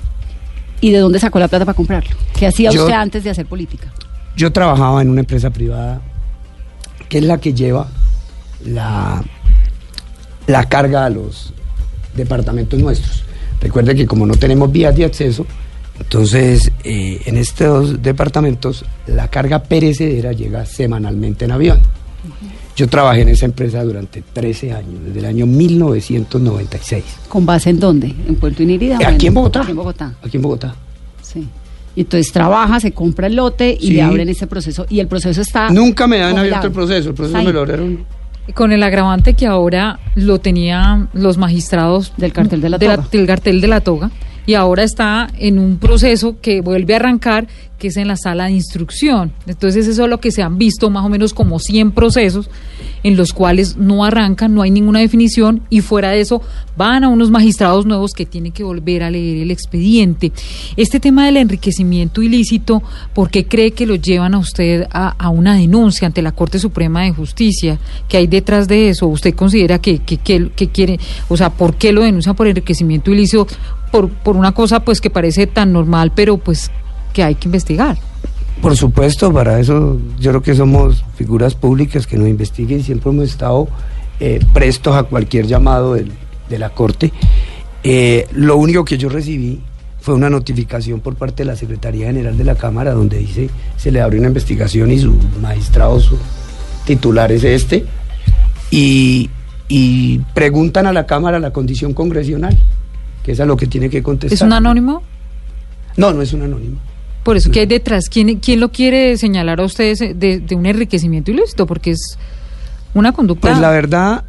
[0.85, 2.15] ¿Y de dónde sacó la plata para comprarlo?
[2.37, 3.91] ¿Qué hacía Yo- usted antes de hacer política?
[4.37, 5.99] Yo trabajaba en una empresa privada
[7.09, 7.87] que es la que lleva
[8.63, 9.23] la,
[10.45, 11.53] la carga a los
[12.15, 13.23] departamentos nuestros.
[13.61, 15.47] Recuerde que como no tenemos vías de acceso,
[15.99, 21.79] entonces eh, en estos departamentos la carga perecedera llega semanalmente en avión.
[22.75, 27.03] Yo trabajé en esa empresa durante 13 años, desde el año 1996.
[27.29, 28.13] ¿Con base en dónde?
[28.27, 28.97] ¿En Puerto Inirida?
[28.99, 29.61] Eh, aquí en Bogotá.
[29.61, 30.13] Aquí en Bogotá.
[30.23, 30.75] Aquí en Bogotá.
[31.21, 31.47] Sí.
[31.95, 33.93] Y entonces trabaja, se compra el lote y Sí.
[33.93, 34.85] le abren ese proceso.
[34.89, 35.69] Y el proceso está.
[35.69, 36.55] Nunca me habían congelado.
[36.57, 38.05] abierto el proceso, el proceso me lo abrieron.
[38.53, 42.97] Con el agravante que ahora lo tenían los magistrados Del cartel de la toga.
[43.11, 44.11] del cartel de la toga
[44.45, 47.47] y ahora está en un proceso que vuelve a arrancar
[47.79, 49.33] que es en la sala de instrucción.
[49.47, 52.49] Entonces eso es lo que se han visto más o menos como 100 procesos
[53.03, 56.41] en los cuales no arrancan, no hay ninguna definición y fuera de eso
[56.77, 60.31] van a unos magistrados nuevos que tienen que volver a leer el expediente.
[60.77, 62.81] Este tema del enriquecimiento ilícito,
[63.13, 67.03] ¿por qué cree que lo llevan a usted a, una denuncia ante la Corte Suprema
[67.03, 67.77] de Justicia?
[68.07, 69.05] ¿Qué hay detrás de eso?
[69.07, 73.11] ¿Usted considera que, que, que- que quiere, o sea, por qué lo denuncian por enriquecimiento
[73.11, 73.47] ilícito?
[74.23, 76.71] Por, una cosa pues que parece tan normal, pero pues
[77.13, 77.97] que hay que investigar.
[78.61, 82.83] Por supuesto, para eso yo creo que somos figuras públicas que nos investiguen.
[82.83, 83.67] Siempre hemos estado
[84.19, 87.11] eh, prestos a cualquier llamado de la Corte.
[87.83, 89.61] Eh, lo único que yo recibí
[90.01, 93.91] fue una notificación por parte de la Secretaría General de la Cámara donde dice se
[93.91, 96.17] le abre una investigación y su magistrado, su
[96.85, 97.85] titular es este.
[98.71, 99.29] Y,
[99.67, 102.57] y preguntan a la Cámara la condición congresional,
[103.25, 104.35] que es a lo que tiene que contestar.
[104.35, 105.01] ¿Es un anónimo?
[105.97, 106.77] No, no es un anónimo.
[107.23, 108.07] Por eso, ¿qué hay detrás?
[108.07, 111.65] ¿Quién, quién lo quiere señalar a ustedes de, de un enriquecimiento ilícito?
[111.65, 112.19] Porque es
[112.93, 113.49] una conducta...
[113.49, 114.25] Pues la verdad,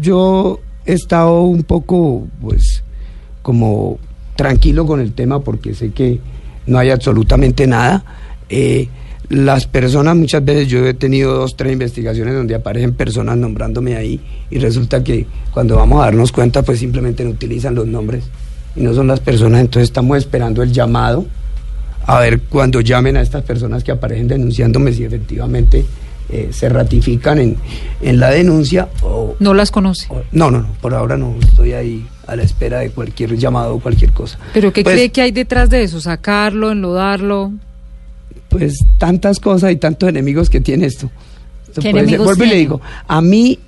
[0.00, 2.84] yo he estado un poco, pues,
[3.42, 3.98] como
[4.36, 6.20] tranquilo con el tema porque sé que
[6.66, 8.04] no hay absolutamente nada.
[8.48, 8.88] Eh,
[9.32, 14.20] las personas, muchas veces yo he tenido dos, tres investigaciones donde aparecen personas nombrándome ahí
[14.50, 18.24] y resulta que cuando vamos a darnos cuenta, pues simplemente no utilizan los nombres
[18.76, 21.24] y no son las personas, entonces estamos esperando el llamado
[22.06, 25.84] a ver cuando llamen a estas personas que aparecen denunciándome si efectivamente
[26.28, 27.56] eh, se ratifican en,
[28.02, 29.34] en la denuncia o...
[29.40, 30.08] No las conoce.
[30.10, 33.76] o- no, no, no, por ahora no estoy ahí a la espera de cualquier llamado
[33.76, 34.38] o cualquier cosa.
[34.52, 36.00] ¿Pero qué Pues- cree que hay detrás de eso?
[36.02, 37.52] ¿Sacarlo, enlodarlo?
[38.52, 41.10] Pues tantas cosas y tantos enemigos que tiene esto.
[41.66, 43.58] Esto ¿Qué enemigos Vuelvo y le digo, a mí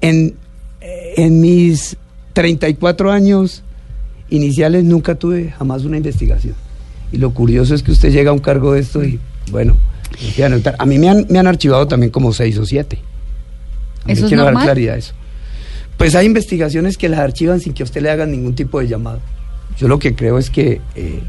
[0.00, 0.34] en,
[0.80, 1.96] en mis
[2.32, 3.62] 34 años
[4.30, 6.54] iniciales nunca tuve jamás una investigación.
[7.12, 9.76] Y lo curioso es que usted llega a un cargo de esto y, bueno,
[10.78, 12.98] a mí me han, me han archivado también como seis o siete.
[14.04, 15.12] A mí ¿Eso es quiero dar claridad a eso.
[15.98, 18.88] Pues hay investigaciones que las archivan sin que a usted le hagan ningún tipo de
[18.88, 19.20] llamado.
[19.76, 21.20] Yo lo que creo es que eh,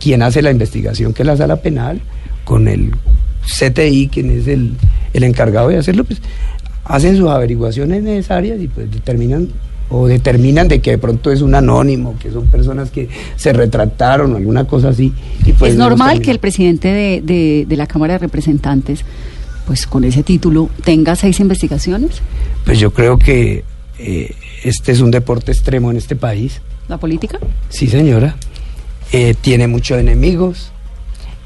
[0.00, 2.00] quien hace la investigación, que es la sala penal,
[2.46, 2.92] con el
[3.44, 4.72] CTI, quien es el,
[5.12, 6.22] el encargado de hacerlo, pues
[6.84, 9.48] hacen sus averiguaciones necesarias y pues determinan
[9.88, 14.32] o determinan de que de pronto es un anónimo, que son personas que se retractaron
[14.32, 15.12] o alguna cosa así.
[15.44, 19.04] Y pues es no normal que el presidente de, de- de la Cámara de Representantes,
[19.66, 22.20] pues con ese título, tenga seis investigaciones.
[22.64, 23.62] Pues yo creo que
[23.98, 26.60] eh, este es un deporte extremo en este país.
[26.88, 27.38] ¿La política?
[27.68, 28.34] Sí, señora.
[29.12, 30.70] Eh, tiene muchos enemigos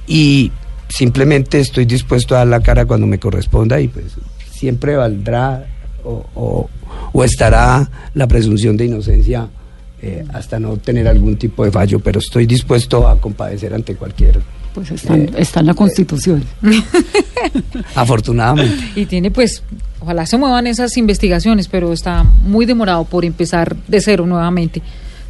[0.07, 0.51] y
[0.91, 4.07] simplemente estoy dispuesto a dar la cara cuando me corresponda y pues
[4.53, 5.65] siempre valdrá
[6.05, 6.71] o, o-
[7.13, 9.49] o estará la presunción de inocencia
[10.03, 14.41] eh, hasta no tener algún tipo de fallo, pero estoy dispuesto a compadecer ante cualquier...
[14.75, 16.45] Pues está, Eh, está en la Constitución.
[17.95, 18.85] Afortunadamente.
[18.97, 19.63] Y tiene pues,
[20.01, 24.83] ojalá se muevan esas investigaciones, pero está muy demorado por empezar de cero nuevamente.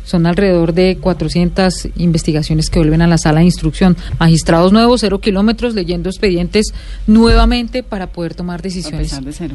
[0.04, 3.96] Son alrededor de 400 investigaciones que vuelven a la sala de instrucción.
[4.18, 6.72] Magistrados nuevos, cero kilómetros, leyendo expedientes
[7.06, 9.08] nuevamente para poder tomar A decisiones.
[9.08, 9.54] pesar de cero.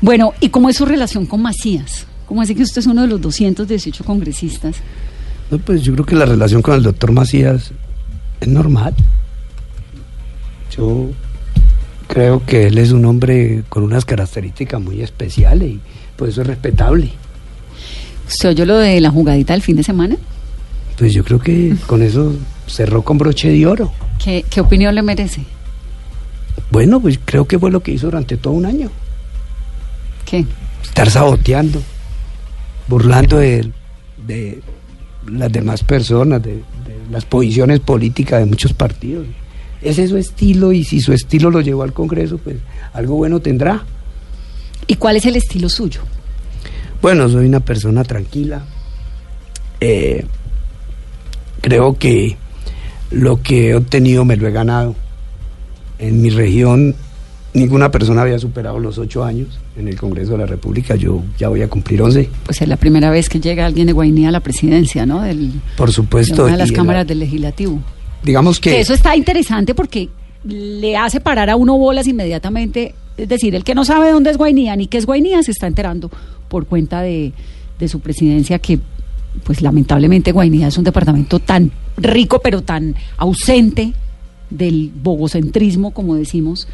[0.00, 2.06] Bueno, ¿y cómo es su relación con Macías?
[2.26, 4.76] ¿Cómo así que usted es uno de los 218 congresistas?
[5.50, 7.72] No, pues yo creo que la relación con el doctor Macías
[8.40, 8.94] es normal.
[10.76, 11.10] Yo
[12.08, 15.80] creo que él es un hombre con unas características muy especiales y
[16.16, 17.10] por eso es respetable.
[18.28, 20.16] ¿Usted oyó lo de la jugadita del fin de semana?
[20.98, 22.34] Pues yo creo que con eso
[22.66, 23.92] cerró con broche de oro.
[24.22, 25.42] ¿Qué, qué opinión le merece?
[26.70, 28.90] Bueno, pues creo que fue lo que hizo durante todo un año.
[30.24, 30.44] ¿Qué?
[30.82, 31.82] Estar saboteando,
[32.88, 33.70] burlando de,
[34.26, 34.60] de
[35.30, 36.62] las demás personas, de, de
[37.10, 39.26] las posiciones políticas de muchos partidos.
[39.82, 42.56] Ese es su estilo y si su estilo lo llevó al Congreso, pues
[42.92, 43.84] algo bueno tendrá.
[44.86, 46.00] ¿Y cuál es el estilo suyo?
[47.06, 48.64] Bueno, soy una persona tranquila.
[49.78, 50.26] Eh,
[51.60, 52.36] creo que
[53.12, 54.96] lo que he obtenido me lo he ganado.
[56.00, 56.96] En mi región
[57.54, 59.46] ninguna persona había superado los ocho años
[59.76, 60.96] en el Congreso de la República.
[60.96, 62.28] Yo ya voy a cumplir once.
[62.44, 65.22] Pues es la primera vez que llega alguien de Guainía a la presidencia, ¿no?
[65.22, 66.34] Del, Por supuesto.
[66.34, 67.78] de una de las cámaras la- del legislativo.
[68.24, 70.08] digamos que, Que eso está interesante porque
[70.42, 72.96] le hace parar a uno bolas inmediatamente.
[73.16, 75.68] Es decir, el que no sabe dónde es Guainía ni qué es Guainía se está
[75.68, 76.10] enterando
[76.48, 77.32] por cuenta de,
[77.78, 78.78] de su presidencia que,
[79.44, 83.92] pues lamentablemente Guainía es un departamento tan rico pero tan ausente
[84.50, 86.68] del bogocentrismo, como decimos,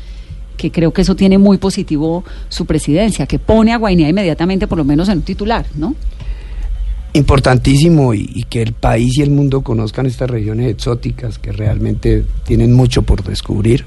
[0.56, 4.78] que creo que eso tiene muy positivo su presidencia, que pone a Guainía inmediatamente por
[4.78, 5.94] lo menos en un titular, ¿no?
[7.14, 12.72] importantísimo y, que el país y el mundo conozcan estas regiones exóticas que realmente tienen
[12.72, 13.84] mucho por descubrir.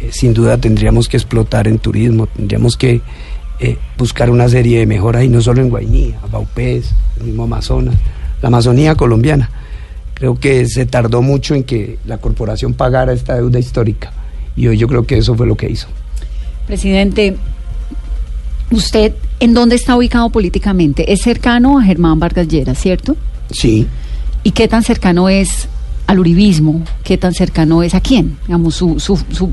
[0.00, 3.00] Eh, sin duda tendríamos que explotar en turismo, tendríamos que
[3.60, 7.94] eh, buscar una serie de mejoras y no solo en Guainía, Baupés, el mismo Amazonas,
[8.42, 9.50] la Amazonía colombiana.
[10.14, 14.12] Creo que se tardó mucho en que la corporación pagara esta deuda histórica
[14.56, 15.88] y hoy yo creo que eso fue lo que hizo.
[16.66, 17.36] Presidente,
[18.70, 21.12] ¿usted en dónde está ubicado políticamente?
[21.12, 23.16] Es cercano a Germán Vargas Lleras, ¿cierto?
[23.50, 23.88] Sí,
[24.42, 25.68] ¿Y qué tan cercano es
[26.06, 26.82] al uribismo?
[27.04, 28.38] ¿Qué tan cercano es a quién?
[28.46, 29.52] Digamos, su, su, su,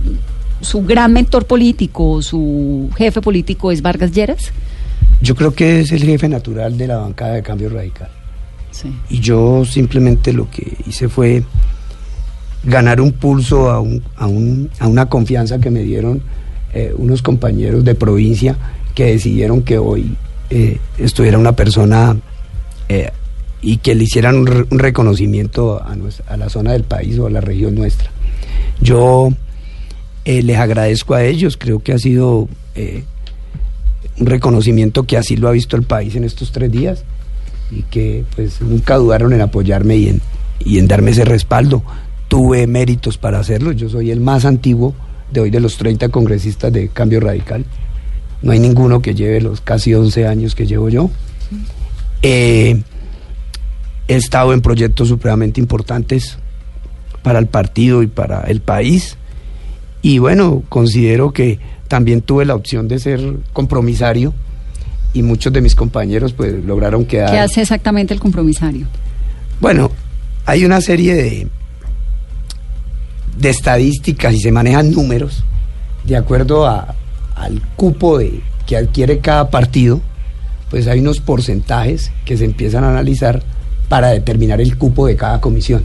[0.61, 4.51] su gran mentor político, su jefe político es Vargas Lleras.
[5.21, 8.09] yo creo que es el jefe natural de la bancada de cambio radical.
[8.71, 8.91] Sí.
[9.09, 11.43] Y yo simplemente lo que hice fue
[12.63, 16.21] ganar un pulso a, un- a, un- a una confianza que me dieron
[16.73, 18.55] eh, unos compañeros de provincia
[18.93, 20.15] que decidieron que hoy
[20.49, 22.17] eh, estuviera una persona
[22.89, 23.11] eh,
[23.61, 25.95] y que le hicieran un, re- un reconocimiento a,
[26.27, 28.11] a la zona del país o a la región nuestra.
[28.81, 29.29] Yo
[30.27, 33.05] eh, les agradezco a ellos, creo que ha sido eh,
[34.19, 37.05] un reconocimiento que así lo ha visto el país en estos tres días
[37.71, 40.21] y que pues nunca dudaron en apoyarme y en,
[40.59, 41.81] y en darme ese respaldo.
[42.27, 44.93] Tuve méritos para hacerlo, yo soy el más antiguo
[45.31, 47.63] de hoy de los 30 congresistas de Cambio Radical.
[48.41, 51.09] No hay ninguno que lleve los casi 11 años que llevo yo.
[52.21, 52.81] Eh,
[54.09, 56.37] he estado en proyectos supremamente importantes
[57.23, 59.17] para el partido y para el país.
[60.07, 63.19] Y bueno, considero que también tuve la opción de ser
[63.51, 64.33] compromisario
[65.13, 67.29] y muchos de mis compañeros pues lograron quedar.
[67.31, 68.87] ¿Qué hace exactamente el compromisario?
[69.59, 69.91] Bueno,
[70.45, 71.47] hay una serie de,
[73.37, 75.43] de estadísticas y se manejan números
[76.05, 76.95] de acuerdo a-
[77.35, 79.99] al cupo de, que adquiere cada partido,
[80.69, 83.43] pues hay unos porcentajes que se empiezan a analizar
[83.89, 85.83] para determinar el cupo de cada comisión.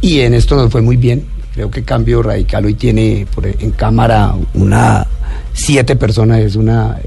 [0.00, 1.26] Y en esto nos fue muy bien.
[1.54, 5.06] Creo que Cambio Radical hoy tiene por- en Cámara una
[5.52, 6.98] siete personas, es una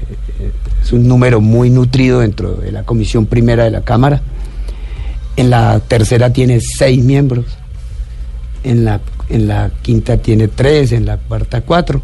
[0.82, 4.20] es un número muy nutrido dentro de la comisión primera de la Cámara.
[5.36, 7.46] En la tercera tiene seis miembros,
[8.62, 12.02] en la, en la quinta tiene tres, en la cuarta cuatro.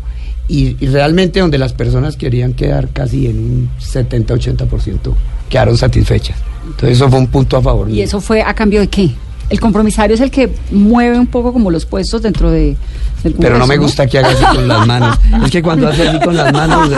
[0.49, 5.14] Y, y realmente donde las personas querían quedar casi en un 70-80%
[5.49, 6.36] quedaron satisfechas.
[6.64, 7.88] Entonces eso fue un punto a favor.
[7.88, 8.05] ¿Y mío.
[8.05, 9.11] eso fue a cambio de qué?
[9.51, 12.76] El compromisario es el que mueve un poco como los puestos dentro de,
[13.24, 15.18] del Pero no me gusta que haga así con las manos.
[15.44, 16.96] Es que cuando hace así con las manos eh,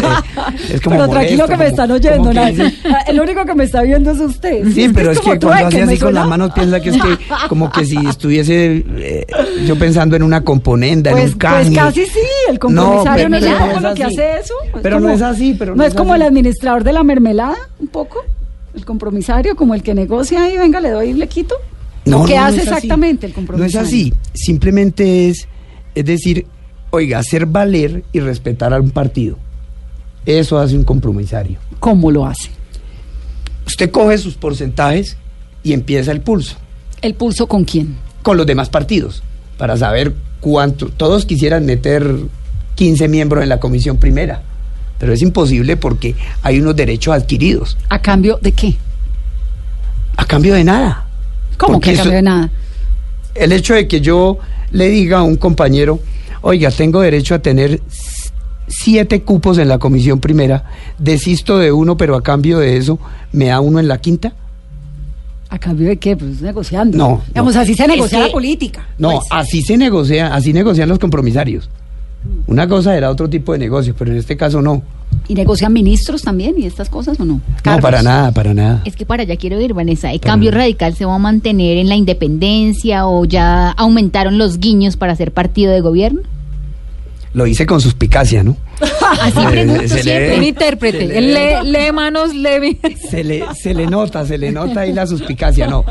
[0.74, 2.44] es como Pero tranquilo molesto, que me como- están oyendo, ¿no?
[2.46, 2.74] dice-
[3.08, 4.64] El único que me está viendo es usted.
[4.70, 7.18] Sí, pero es que cuando hace ¿me así con las manos piensa que es que
[7.48, 9.26] como que si estuviese eh,
[9.66, 11.74] yo pensando en una componenda, en Pues, un pues canje.
[11.74, 14.54] casi sí, el compromisario no, pero- es un no lo que hace eso.
[14.82, 16.20] Pero no es así, pero no, no es es como así.
[16.22, 18.18] el administrador de la mermelada, un poco.
[18.74, 21.54] El compromisario, como el que negocia y venga, le doy y le quito.
[22.04, 22.74] No, ¿Qué no, no hace es así.
[22.76, 23.80] exactamente el No compromisario?
[23.80, 25.46] es así, simplemente es,
[25.94, 26.46] es decir,
[26.90, 29.38] oiga, hacer valer y respetar a un partido.
[30.26, 31.58] Eso hace un compromisario.
[31.80, 32.50] ¿Cómo lo hace?
[33.66, 35.16] Usted coge sus porcentajes
[35.62, 36.56] y empieza el pulso
[37.00, 37.96] ¿El pulso con quién?
[38.22, 39.22] con los demás partidos
[39.58, 40.88] para saber cuánto.
[40.88, 42.16] Todos quisieran meter
[42.74, 44.42] 15 miembros en la comisión primera,
[44.98, 48.76] pero es imposible porque hay unos derechos adquiridos ¿A cambio de qué?
[50.16, 51.06] a cambio de nada.
[51.62, 52.50] ¿Cómo Porque que a eso- cambio de nada?
[53.36, 54.38] el hecho de que yo
[54.72, 56.00] le diga a un compañero,
[56.40, 57.80] oiga, tengo derecho a tener
[58.66, 60.64] siete cupos en la comisión primera,
[60.98, 62.98] desisto de uno, pero a cambio de eso
[63.32, 64.32] me da uno en la quinta.
[65.50, 66.16] ¿A cambio de qué?
[66.16, 66.96] Pues negociando.
[66.98, 67.60] No, Digamos, no.
[67.60, 68.86] así se Es negocia que- la política.
[68.98, 69.26] No, pues.
[69.30, 71.68] así se negocia, así negocian los compromisarios.
[72.46, 74.82] Una cosa era otro tipo de negocio, pero en este caso no.
[75.28, 77.40] ¿Y negocian ministros también y estas cosas o no?
[77.64, 78.82] No, para nada, para nada.
[78.84, 80.12] Es que para allá quiero ir, Vanessa.
[80.12, 84.96] ¿El cambio radical se va a mantener en la independencia o ya aumentaron los guiños
[84.96, 86.22] para ser partido de gobierno?
[87.34, 88.56] Lo hice con suspicacia, ¿no?
[89.20, 90.36] Así pregunto se siempre.
[90.36, 91.08] Un intérprete.
[91.08, 92.78] se le lee, lee manos, lee.
[93.08, 95.66] Se le, se le nota, se le nota ahí la suspicacia.
[95.66, 95.84] No,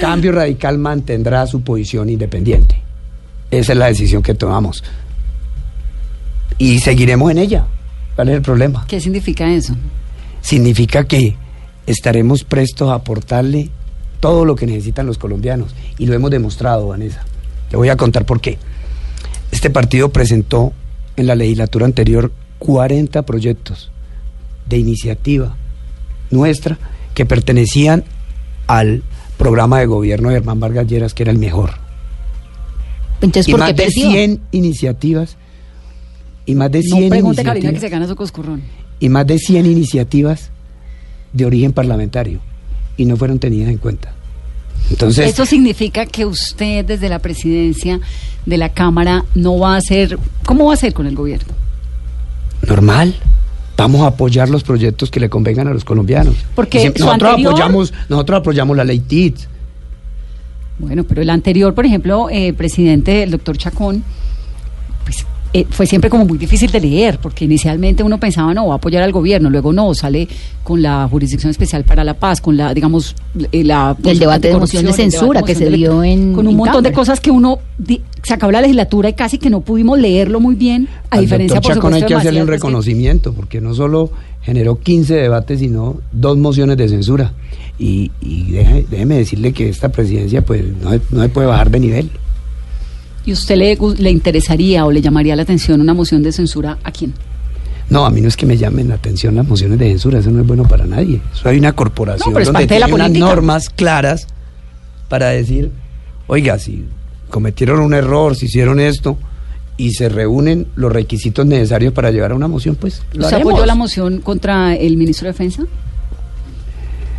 [0.00, 2.76] Cambio Radical mantendrá su posición independiente.
[3.50, 4.84] Esa es la decisión que tomamos.
[6.58, 7.66] Y seguiremos en ella.
[8.14, 8.84] ¿Cuál es el problema?
[8.86, 9.74] ¿Qué significa eso?
[10.40, 11.36] Significa que
[11.86, 13.70] estaremos prestos a aportarle
[14.20, 15.74] todo lo que necesitan los colombianos.
[15.98, 17.24] Y lo hemos demostrado, Vanessa.
[17.70, 18.58] Te voy a contar por qué.
[19.50, 20.72] Este partido presentó
[21.16, 23.90] en la legislatura anterior 40 proyectos
[24.68, 25.56] de iniciativa
[26.30, 26.78] nuestra
[27.14, 28.04] que pertenecían
[28.66, 29.02] al
[29.36, 31.72] programa de gobierno de Germán Vargas Lleras, que era el mejor.
[33.20, 34.10] Entonces, y ¿por más qué de perdió?
[34.10, 35.36] 100 iniciativas
[36.46, 38.62] y más de 100 No pregunte Karina que iniciativas se gana su coscurrón.
[39.00, 40.50] y más de 100 iniciativas
[41.32, 42.40] de origen parlamentario
[42.96, 44.12] y no fueron tenidas en cuenta.
[44.90, 48.00] Entonces, Eso significa que usted desde la presidencia
[48.44, 51.54] de la Cámara no va a hacer, ¿cómo va a hacer con el gobierno?
[52.68, 53.14] normal.
[53.76, 56.34] Vamos a apoyar los proyectos que le convengan a los colombianos.
[56.54, 59.48] Porque nosotros anterior- apoyamos, nosotros apoyamos la ley TITS.
[60.78, 64.02] Bueno, pero el anterior, por ejemplo, eh, presidente, el doctor Chacón,
[65.54, 68.76] eh, fue siempre como muy difícil de leer, porque inicialmente uno pensaba, no, va a
[68.76, 70.28] apoyar al gobierno, luego no, sale
[70.62, 73.14] con la Jurisdicción Especial para la Paz, con la, digamos,
[73.52, 73.96] eh, la...
[74.04, 76.92] El debate de moción de censura que se dio en- Con un en montón de
[76.92, 77.60] cosas que uno...
[77.78, 81.20] di- se acabó la legislatura y casi que no pudimos leerlo muy bien, a Al
[81.22, 82.60] diferencia, por Chacón hay supuesto, que de hacerle un Vázquez.
[82.62, 84.10] reconocimiento, porque no solo
[84.42, 87.32] generó 15 debates, sino dos mociones de censura.
[87.78, 91.80] Y, y deje- déjeme decirle que esta presidencia pues no, no se puede bajar de
[91.80, 92.10] nivel.
[93.26, 96.92] ¿Y usted le, le interesaría o le llamaría la atención una moción de censura a
[96.92, 97.14] quién?
[97.90, 100.30] No, a mí no es que me llamen la atención las mociones de censura, eso
[100.30, 101.20] no es bueno para nadie.
[101.32, 104.26] Eso hay una corporación No, donde tiene unas normas claras
[105.08, 105.70] para decir,
[106.26, 106.84] oiga, si
[107.30, 109.18] cometieron un error, si hicieron esto,
[109.76, 113.52] y se reúnen los requisitos necesarios para llevar a una moción, pues lo ¿Usted haremos.
[113.54, 115.64] apoyó la moción contra el ministro de Defensa?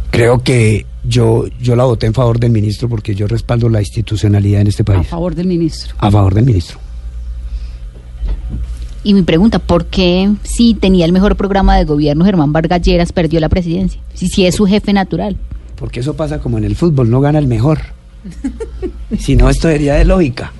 [0.09, 4.61] Creo que yo, yo la voté en favor del ministro porque yo respaldo la institucionalidad
[4.61, 5.07] en este A país.
[5.07, 5.95] favor del ministro.
[5.99, 6.79] A favor del ministro.
[9.03, 13.11] Y mi pregunta, ¿por qué si tenía el mejor programa de gobierno Germán Vargas Lleras
[13.13, 14.01] perdió la presidencia?
[14.15, 15.37] Si sí es su jefe natural.
[15.75, 17.79] Porque eso pasa como en el fútbol, no gana el mejor.
[19.19, 20.51] si no, esto sería de lógica.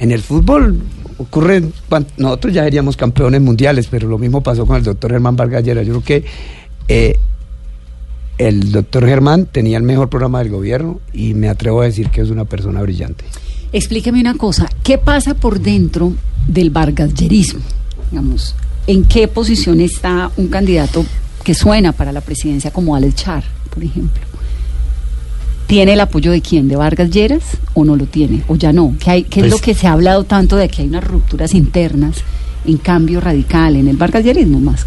[0.00, 0.80] En el fútbol
[1.18, 1.62] ocurre,
[2.16, 5.86] nosotros ya seríamos campeones mundiales, pero lo mismo pasó con el doctor Germán Vargas Lleras.
[5.86, 6.24] Yo creo que
[6.88, 7.18] eh,
[8.48, 12.22] el doctor Germán tenía el mejor programa del gobierno y me atrevo a decir que
[12.22, 13.24] es una persona brillante.
[13.72, 16.14] Explíqueme una cosa, ¿qué pasa por dentro
[16.48, 17.60] del vargasyerismo?
[18.10, 18.54] Digamos,
[18.86, 21.04] ¿en qué posición está un candidato
[21.44, 24.22] que suena para la presidencia como Alex Char, por ejemplo?
[25.66, 26.66] ¿Tiene el apoyo de quién?
[26.66, 27.42] ¿De Vargas Lleras
[27.74, 28.42] o no lo tiene?
[28.48, 28.94] ¿O ya no?
[28.98, 31.04] ¿Qué, hay, qué es Pues- lo que se ha hablado tanto de que hay unas
[31.04, 32.16] rupturas internas
[32.64, 34.84] en cambio radical en el vargasyerismo más?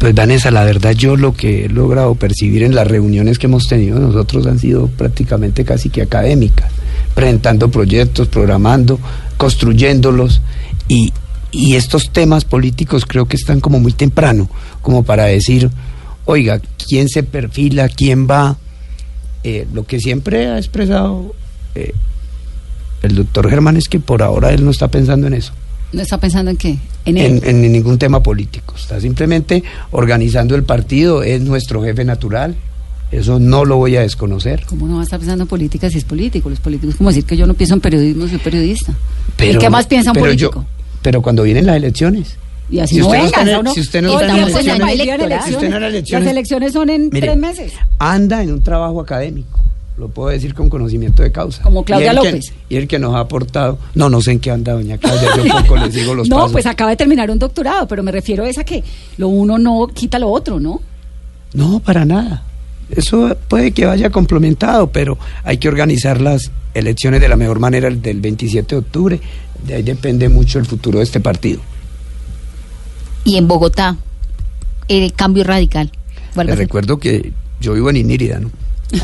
[0.00, 3.64] Pues Vanessa, la verdad yo lo que he logrado percibir en las reuniones que hemos
[3.64, 6.72] tenido nosotros han sido prácticamente casi que académicas,
[7.14, 8.98] presentando proyectos, programando,
[9.36, 10.40] construyéndolos
[10.88, 11.12] y,
[11.52, 14.48] y estos temas políticos creo que están como muy temprano,
[14.80, 15.70] como para decir,
[16.24, 17.90] oiga, ¿quién se perfila?
[17.90, 18.56] ¿Quién va?
[19.44, 21.34] Eh, lo que siempre ha expresado
[21.74, 21.92] eh,
[23.02, 25.52] el doctor Germán es que por ahora él no está pensando en eso
[25.92, 26.76] ¿No está pensando en qué?
[27.04, 27.40] En él.
[27.44, 28.74] en, en ningún tema político.
[28.76, 32.54] Está simplemente organizando el partido, es nuestro jefe natural.
[33.10, 34.64] Eso no lo voy a desconocer.
[34.66, 36.48] ¿Cómo no va a estar pensando en política si es político?
[36.48, 38.92] Los políticos, como decir que yo no pienso en periodismo, soy periodista.
[39.42, 40.60] ¿Y qué más piensa un pero político?
[40.60, 40.64] yo-
[41.02, 42.36] pero cuando vienen las elecciones.
[42.70, 43.74] Y así Si no usted no venga, ¿no?
[43.74, 47.26] si usted no está en elecciones- si usted no elecciones- Las elecciones son en Mire,
[47.26, 47.72] tres meses.
[47.98, 49.58] Anda en un trabajo académico.
[50.00, 51.62] Lo puedo decir con conocimiento de causa.
[51.62, 52.52] Como Claudia Y el que- López.
[52.70, 53.78] y el que nos ha aportado.
[53.94, 55.28] No, no sé en qué anda doña Claudia.
[55.36, 56.52] Yo poco le sigo los no, pasos.
[56.52, 58.82] pues acaba de terminar un doctorado, pero me refiero a esa que
[59.18, 60.80] lo uno no quita lo otro, ¿no?
[61.52, 62.42] No, para nada.
[62.90, 67.86] Eso puede que vaya complementado, pero hay que organizar las elecciones de la mejor manera
[67.86, 69.20] el del 27 de octubre.
[69.66, 71.60] De ahí depende mucho el futuro de este partido.
[73.24, 73.96] Y en Bogotá,
[74.88, 75.92] el cambio radical.
[76.34, 78.50] ¿Cuál va Les a recuerdo que yo vivo en Inírida, ¿no?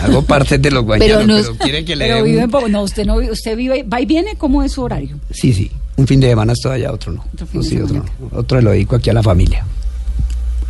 [0.03, 2.51] Hago parte de los guayanos, Pero pero, no- quieren que le Pero un- vive en
[2.51, 2.73] Bogotá.
[2.73, 5.17] No, usted no vive, usted vive, va y viene, ¿cómo es su horario?
[5.31, 5.71] Sí, sí.
[5.97, 7.25] Un fin de semana estoy allá, otro no.
[7.33, 8.39] Otro fin No, de sí, otro, no.
[8.39, 9.65] Otro lo dedico aquí a la familia.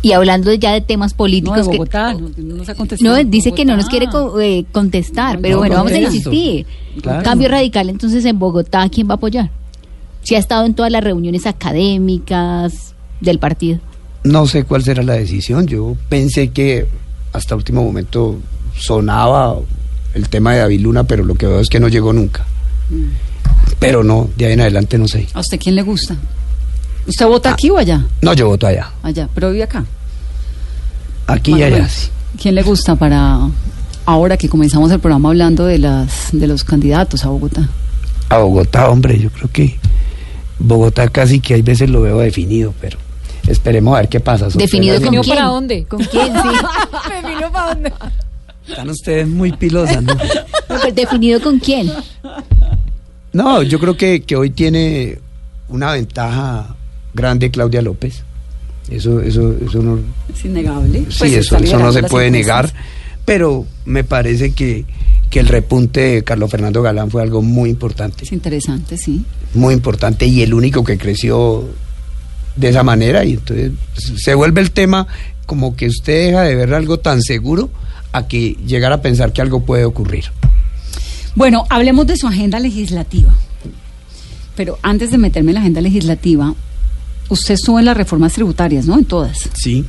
[0.03, 1.67] Y hablando ya de temas No, políticos.
[1.67, 3.17] que- Bogotá, no, no nos ha contestado.
[3.17, 5.99] No, dice que no nos quiere co- eh, contestar, No, pero no, bueno, vamos a
[5.99, 6.65] insistir.
[7.01, 7.23] Claro.
[7.23, 9.49] Cambio radical, entonces en Bogotá, ¿quién va a apoyar?
[10.21, 13.79] Si ha estado en todas las reuniones académicas del partido.
[14.23, 15.67] No sé cuál será la decisión.
[15.67, 16.85] Yo pensé que
[17.33, 18.37] hasta último momento
[18.77, 19.57] sonaba
[20.13, 22.45] el tema de David Luna, pero lo que veo es que no llegó nunca.
[23.79, 25.27] Pero no, de ahí en adelante no sé.
[25.33, 26.15] ¿A usted quién le gusta?
[27.05, 28.05] ¿Usted vota aquí o allá?
[28.21, 28.91] No, yo voto allá.
[29.03, 29.85] Allá, pero vive acá.
[31.27, 31.87] Aquí y allá.
[32.41, 33.39] ¿Quién le gusta para
[34.05, 37.67] ahora que comenzamos el programa hablando de las de los candidatos a Bogotá?
[38.29, 39.77] A Bogotá, hombre, yo creo que
[40.59, 42.97] Bogotá casi que hay veces lo veo definido, pero
[43.47, 44.47] esperemos a ver qué pasa.
[44.49, 45.23] ¿Definido con quién?
[45.23, 45.85] para dónde?
[45.85, 46.27] ¿Con quién?
[46.27, 46.49] Sí.
[47.21, 47.93] ¿Definido para dónde?
[48.67, 50.15] Están ustedes muy pilosas, ¿no?
[50.67, 51.91] Pero ¿Definido con quién?
[53.33, 55.19] No, yo creo que, que hoy tiene
[55.69, 56.75] una ventaja
[57.13, 58.23] grande Claudia López.
[58.89, 59.99] Eso, eso, eso no,
[60.33, 60.99] Es innegable.
[61.09, 62.71] sí, Pues eso, eso no se puede negar.
[63.25, 64.85] Pero me parece que,
[65.29, 68.23] que el repunte de Carlos Fernando Galán fue algo muy importante.
[68.23, 69.25] Es interesante, sí.
[69.53, 71.65] muy importante y el único que creció
[72.55, 73.71] de esa manera y entonces
[74.15, 75.07] se vuelve el tema
[75.45, 77.69] como que usted deja de ver algo tan seguro
[78.17, 80.25] a que llegar a pensar que algo puede ocurrir.
[81.35, 83.33] Bueno, hablemos de su agenda legislativa.
[84.55, 86.53] Pero antes de meterme en la agenda legislativa,
[87.29, 88.97] usted estuvo en las reformas tributarias, ¿no?
[88.97, 89.47] En todas.
[89.53, 89.85] Sí,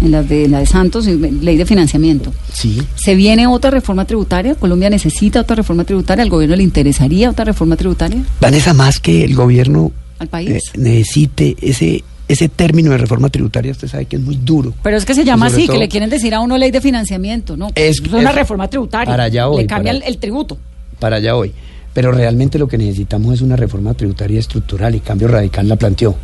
[0.00, 2.32] En las de la de Santos, y ley de financiamiento.
[2.52, 2.82] sí.
[2.96, 4.56] ¿Se viene otra reforma tributaria?
[4.56, 6.24] ¿Colombia necesita otra reforma tributaria?
[6.24, 10.50] ¿Al gobierno le interesaría otra reforma tributaria Vanessa, más que el gobierno al país?
[10.50, 14.72] eh, necesite ese, ese término de reforma tributaria, usted sabe que es muy duro.
[14.82, 17.56] Pero es que se llama así, que le quieren decir a uno ley de financiamiento,
[17.56, 17.68] ¿no?
[17.74, 19.06] Es- una es- reforma tributaria.
[19.12, 20.56] para allá voy, le cambia para- el, el tributo.
[20.98, 21.52] Para allá hoy.
[21.92, 26.16] Pero realmente lo que necesitamos es una reforma tributaria estructural y Cambio Radical la planteó.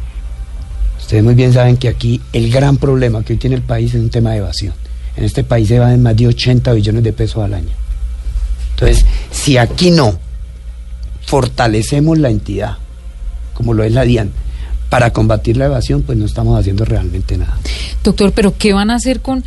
[0.99, 4.01] Ustedes muy bien saben que aquí el gran problema que hoy tiene el país es
[4.01, 4.73] un tema de evasión.
[5.17, 7.69] En este país se evaden más de 80 billones de pesos al año.
[8.75, 10.19] Entonces, si aquí no
[11.25, 12.77] fortalecemos la entidad,
[13.55, 14.31] como lo es la DIAN,
[14.89, 17.59] para combatir la evasión, pues no estamos haciendo realmente nada.
[18.03, 19.45] Doctor, pero ¿qué van a hacer con...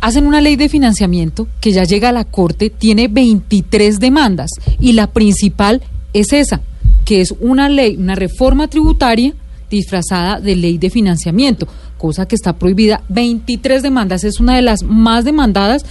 [0.00, 4.92] Hacen una ley de financiamiento que ya llega a la Corte, tiene 23 demandas y
[4.92, 5.82] la principal
[6.14, 6.62] es esa,
[7.04, 9.34] que es una ley, una reforma tributaria
[9.68, 11.68] disfrazada de ley de financiamiento,
[11.98, 13.02] cosa que está prohibida.
[13.08, 15.84] 23 demandas, es una de las más demandadas,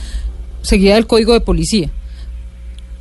[0.64, 1.90] seguida del Código de Policía.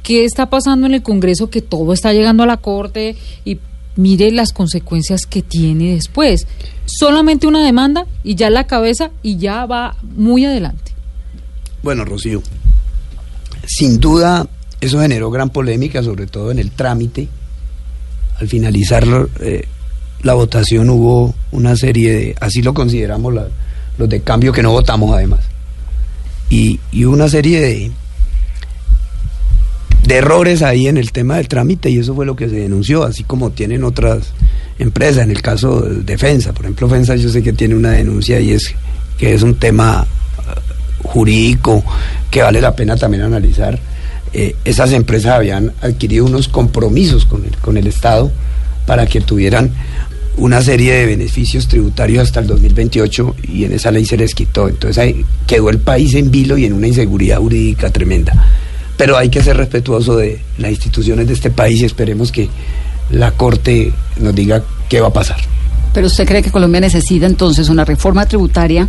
[0.03, 1.51] ¿Qué está pasando en el Congreso?
[1.51, 3.59] Que todo está llegando a la Corte y
[3.99, 6.47] mire las consecuencias que tiene después.
[6.87, 10.93] Solamente una demanda y ya la cabeza y ya va muy adelante.
[11.83, 12.43] Bueno, Rocío,
[13.67, 14.49] sin duda
[14.81, 17.29] eso generó gran polémica, sobre todo en el trámite.
[18.41, 19.05] Al finalizar
[19.41, 19.67] eh,
[20.23, 23.35] la votación hubo una serie de, así lo consideramos
[23.99, 25.41] los de cambio que no votamos además,
[26.51, 27.91] y, y una serie de,
[30.09, 33.05] de errores ahí en el tema del trámite y eso fue lo que se denunció,
[33.05, 34.33] así como tienen otras
[34.79, 38.41] empresas, en el caso de Defensa, por ejemplo, Defensa yo sé que tiene una denuncia
[38.41, 38.75] y es
[39.19, 40.07] que es un tema
[41.03, 41.85] jurídico
[42.31, 43.79] que vale la pena también analizar.
[44.33, 48.33] Eh, esas empresas habían adquirido unos compromisos con el, con el Estado
[48.87, 49.71] para que tuvieran
[50.39, 54.69] una serie de beneficios tributarios hasta el 2028 y en esa ley se les quitó.
[54.69, 58.33] Entonces ahí quedó el país en vilo y en una inseguridad jurídica tremenda.
[58.99, 62.51] Pero hay que ser respetuoso de las instituciones de este país y esperemos que
[63.11, 63.91] la Corte
[64.21, 65.39] nos diga qué va a pasar.
[65.95, 68.87] Pero usted cree que Colombia necesita entonces una reforma tributaria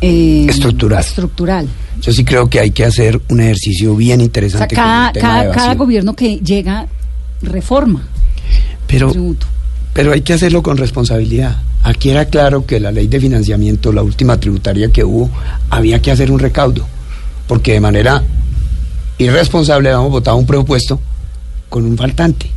[0.00, 1.00] eh, Estructural.
[1.00, 1.68] estructural.
[2.00, 5.06] Yo sí creo que hay que hacer un ejercicio bien O sea, interesante con cada,
[5.08, 6.86] el tema de cada, cada gobierno que llega
[7.42, 8.02] reforma
[8.86, 9.46] Pero, tributo.
[9.92, 11.56] pero hay que hacerlo con responsabilidad.
[11.82, 15.30] Aquí era claro que la ley de financiamiento, la última tributaria que hubo,
[15.70, 16.86] había que hacer un recaudo,
[17.46, 18.22] porque de manera
[19.18, 21.00] irresponsable habíamos votado un presupuesto
[21.68, 22.50] con un faltante.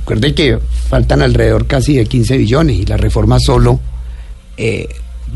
[0.00, 0.58] Recuerde que
[0.88, 3.80] faltan alrededor casi de 15 billones y la reforma solo
[4.56, 4.88] eh,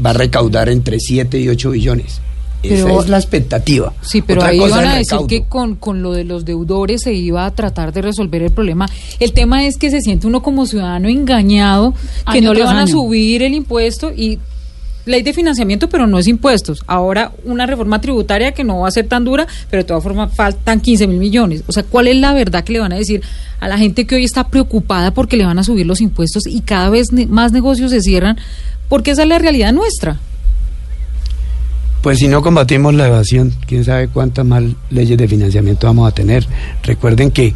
[0.04, 2.20] va a recaudar entre 7 y 8 billones.
[2.62, 3.92] Esa Pero- es la expectativa.
[4.02, 7.14] Sí, pero Otra ahí es a decir que con, con lo de los deudores se
[7.14, 8.86] iba a tratar de resolver el problema.
[9.18, 11.94] El tema es que se siente uno como ciudadano engañado,
[12.30, 14.38] que Año no le van a subir el impuesto y
[15.06, 16.82] ley de financiamiento, pero no es impuestos.
[16.86, 20.34] Ahora una reforma tributaria que no va a ser tan dura, pero de todas formas
[20.34, 21.64] faltan 15 mil millones.
[21.66, 23.22] O sea, ¿cuál es la verdad que le van a decir
[23.60, 26.60] a la gente que hoy está preocupada porque le van a subir los impuestos y
[26.60, 28.38] cada vez más negocios se cierran?
[28.88, 30.18] Porque esa es la realidad nuestra.
[32.02, 36.14] Pues si no combatimos la evasión, quién sabe cuántas más leyes de financiamiento vamos a
[36.14, 36.46] tener.
[36.82, 37.54] Recuerden que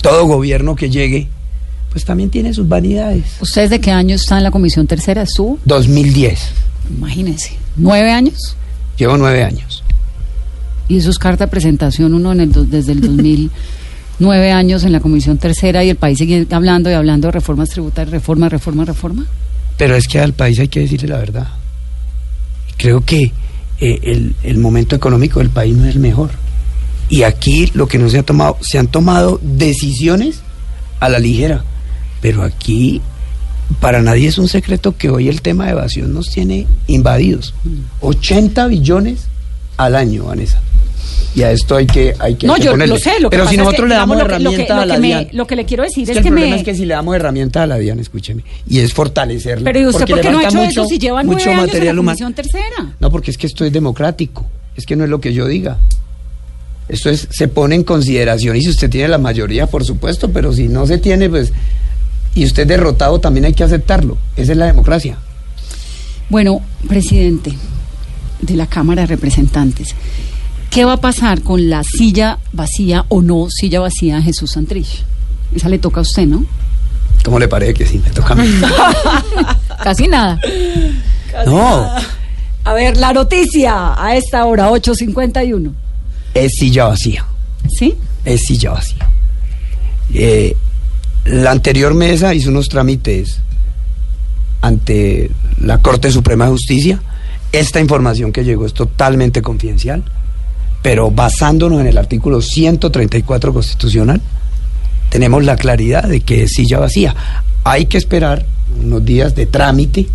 [0.00, 1.28] todo gobierno que llegue,
[1.94, 3.24] pues también tiene sus vanidades.
[3.40, 5.22] ¿Ustedes de qué año está en la Comisión Tercera?
[5.22, 5.58] ¿Estuvo?
[5.64, 6.40] 2010,
[6.90, 7.56] Imagínense.
[7.76, 8.56] ¿Nueve años?
[8.98, 9.82] llevo nueve años.
[10.88, 14.90] Y eso es carta de presentación uno en el, do- desde el 2009 años en
[14.92, 18.84] la Comisión Tercera y el país sigue hablando y hablando de reformas tributarias, reforma, reforma,
[18.84, 19.24] reforma.
[19.78, 21.46] Pero es que al país hay que decirle la verdad.
[22.76, 23.32] Creo que
[23.80, 26.30] eh, el, el momento económico del país no es el mejor.
[27.08, 30.40] Y aquí lo que no se ha tomado, se han tomado decisiones
[31.00, 31.64] a la ligera.
[32.24, 33.02] Pero aquí
[33.80, 37.52] para nadie es un secreto que hoy el tema de evasión nos tiene invadidos.
[38.00, 39.26] 80 billones
[39.76, 40.58] al año, Vanessa.
[41.34, 42.94] Y a esto hay que, hay que, No, hay que yo ponerle.
[42.94, 43.20] lo sé.
[43.20, 45.28] Lo que Pero si es que, nosotros le damos herramienta a la DIAN.
[45.32, 47.14] Lo que le quiero decir Es es que el problema es que si le damos
[47.14, 49.64] herramienta a la DIAN, escúcheme, y es fortalecerla.
[49.70, 51.60] Pero ¿y usted por qué no ha hecho mucho, eso si lleva nueve mucho años
[51.60, 51.96] en la material.
[51.96, 52.94] Comisión Tercera?
[53.00, 54.46] No, porque es que esto es democrático.
[54.74, 55.76] Es que no es lo que yo diga.
[56.88, 60.54] Esto es, se pone en consideración y si usted tiene la mayoría, por supuesto, pero
[60.54, 61.52] si no se tiene, pues,
[62.34, 64.18] y usted derrotado, también hay que aceptarlo.
[64.36, 65.18] Esa es la democracia.
[66.28, 67.52] Bueno, presidente
[68.40, 69.94] de la Cámara de Representantes,
[70.70, 75.04] ¿qué va a pasar con la silla vacía o no silla vacía de Jesús Santrich?
[75.54, 76.44] Esa le toca a usted, ¿no?
[77.24, 78.00] ¿Cómo le parece que sí?
[78.04, 78.48] Me toca a mí.
[79.82, 80.38] Casi nada.
[81.46, 81.88] no,
[82.64, 85.70] A ver, la noticia a esta hora, 8.51.
[86.34, 87.24] es silla vacía.
[87.78, 87.94] ¿Sí?
[88.24, 89.08] Es silla vacía.
[90.12, 90.56] Eh,
[91.44, 93.40] la anterior mesa hizo unos trámites
[94.62, 95.30] ante
[95.60, 97.02] la Corte Suprema de Justicia.
[97.52, 100.02] Esta información que llegó es totalmente confidencial,
[100.80, 104.22] pero basándonos en el artículo 134 constitucional,
[105.10, 107.14] tenemos la claridad de que es silla vacía.
[107.62, 108.46] Hay que esperar
[108.82, 110.08] unos días de trámite,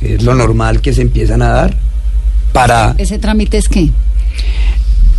[0.00, 1.76] que es lo normal que se empiezan a dar,
[2.52, 3.92] para ¿Ese trámite es qué?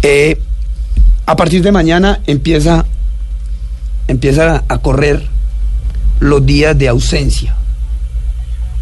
[0.02, 0.42] eh,
[1.26, 2.86] a partir de mañana empieza,
[4.10, 5.37] empieza a correr
[6.20, 7.56] los días de ausencia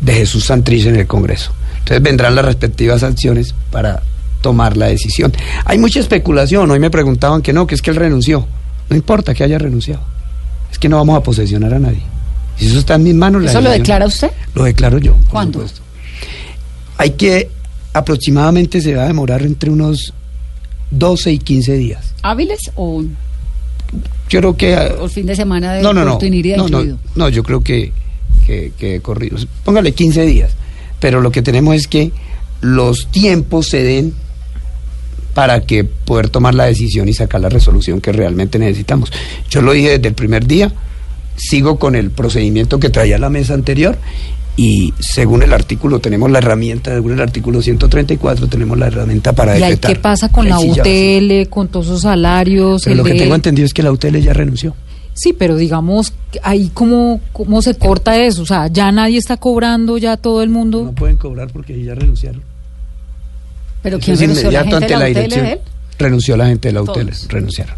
[0.01, 1.51] de Jesús Santrich en el Congreso.
[1.79, 4.01] Entonces vendrán las respectivas acciones para
[4.41, 5.33] tomar la decisión.
[5.65, 6.69] Hay mucha especulación.
[6.71, 8.47] Hoy me preguntaban que no, que es que él renunció.
[8.89, 10.01] No importa que haya renunciado.
[10.71, 12.01] Es que no vamos a posesionar a nadie.
[12.57, 14.31] Si eso está en mis manos, la ¿Eso lo declara usted?
[14.53, 15.13] Lo declaro yo.
[15.13, 15.59] por ¿Cuándo?
[15.59, 15.81] supuesto.
[16.97, 17.49] Hay que,
[17.93, 20.13] aproximadamente se va a demorar entre unos
[20.91, 22.13] 12 y 15 días.
[22.21, 23.03] ¿Hábiles o,
[24.29, 24.75] Yo creo que...
[24.75, 27.91] o el fin de semana de no, no, no, no, no, no, yo creo que,
[28.45, 29.37] que, que corrido.
[29.63, 30.55] Póngale 15 días.
[30.99, 32.11] Pero lo que tenemos es que
[32.61, 34.13] los tiempos se den
[35.33, 39.11] para que poder tomar la decisión y sacar la resolución que realmente necesitamos.
[39.49, 40.71] Yo lo dije desde el primer día,
[41.35, 43.97] sigo con el procedimiento que traía la mesa anterior
[44.57, 49.57] y según el artículo tenemos la herramienta, según el artículo 134 tenemos la herramienta para
[49.57, 49.93] ¿Y decretar.
[49.93, 50.59] qué pasa con la.
[50.59, 52.83] UTL, con todos esos salarios?
[52.83, 54.75] Pero lo que de- tengo entendido es que la UTL ya renunció.
[55.13, 58.41] Sí, pero digamos, ahí cómo, cómo se corta eso.
[58.41, 60.83] O sea, ya nadie está cobrando, ya todo el mundo.
[60.83, 62.41] No pueden cobrar porque ya renunciaron.
[63.81, 64.51] ¿Pero Eso quién renunció?
[64.51, 65.59] ¿La gente de la la UTL?
[65.97, 67.27] Renunció la gente de la UTL, Todos.
[67.29, 67.75] renunciaron.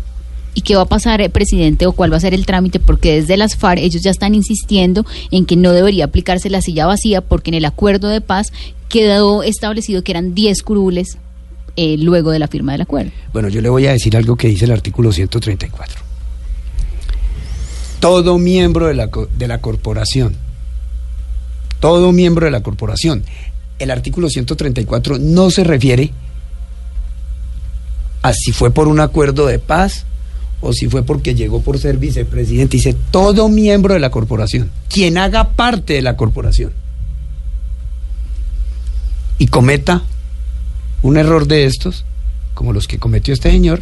[0.58, 2.80] ¿Y qué va a pasar, eh, presidente, o cuál va a ser el trámite?
[2.80, 6.88] Porque desde las FARC ellos ya están insistiendo en que no debería aplicarse la silla
[6.88, 8.47] vacía porque en el acuerdo de paz
[8.89, 11.20] quedó establecido que eran 10 curules
[11.76, 13.12] eh, luego de la firma del acuerdo.
[13.34, 16.01] Bueno, yo le voy a decir algo que dice el artículo 134.
[17.99, 20.36] Todo miembro de la, de la corporación,
[21.80, 23.24] todo miembro de la corporación,
[23.78, 26.12] el artículo 134 no se refiere
[28.24, 30.08] a si fue por un acuerdo de paz
[30.62, 32.78] o si fue porque llegó por ser vicepresidente.
[32.78, 36.72] Dice todo miembro de la corporación, quien haga parte de la corporación
[39.38, 40.03] y cometa
[41.01, 42.05] un error de estos,
[42.53, 43.82] como los que cometió este señor,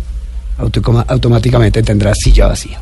[0.58, 2.82] automáticamente tendrá silla vacía.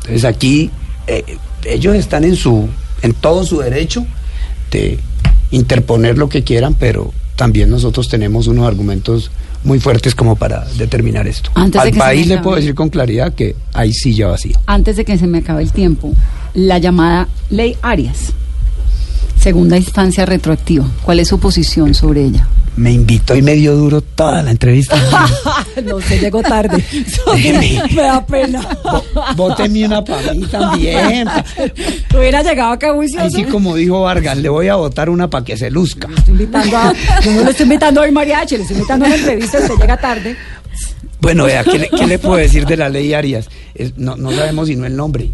[0.00, 0.70] Entonces aquí
[1.06, 2.68] eh, ellos están en su,
[3.02, 4.06] en todo su derecho
[4.70, 4.98] de
[5.50, 9.30] interponer lo que quieran, pero también nosotros tenemos unos argumentos
[9.66, 11.50] muy fuertes como para determinar esto.
[11.54, 14.58] Antes Al país le puedo decir con claridad que hay silla vacía.
[14.64, 16.12] Antes de que se me acabe el tiempo,
[16.54, 18.32] la llamada Ley Arias,
[19.38, 20.86] segunda instancia retroactiva.
[21.02, 22.48] ¿Cuál es su posición sobre ella?
[22.76, 24.96] Me invitó y me dio duro toda la entrevista.
[25.84, 26.84] no se llegó tarde.
[27.94, 28.60] Me da pena.
[29.34, 31.26] Bóteme una para mí también.
[32.14, 32.88] Hubiera llegado acá.
[33.20, 36.08] Así como dijo Vargas, le voy a votar una para que se luzca.
[36.16, 39.08] Estoy invitando a, yo no le estoy invitando a hoy mariachi, le estoy invitando a
[39.08, 40.36] una entrevista, usted llega tarde.
[41.20, 43.48] Bueno, vea, ¿qué le, qué le puedo decir de la ley Arias?
[43.74, 45.30] Es- no, no sabemos sino el nombre.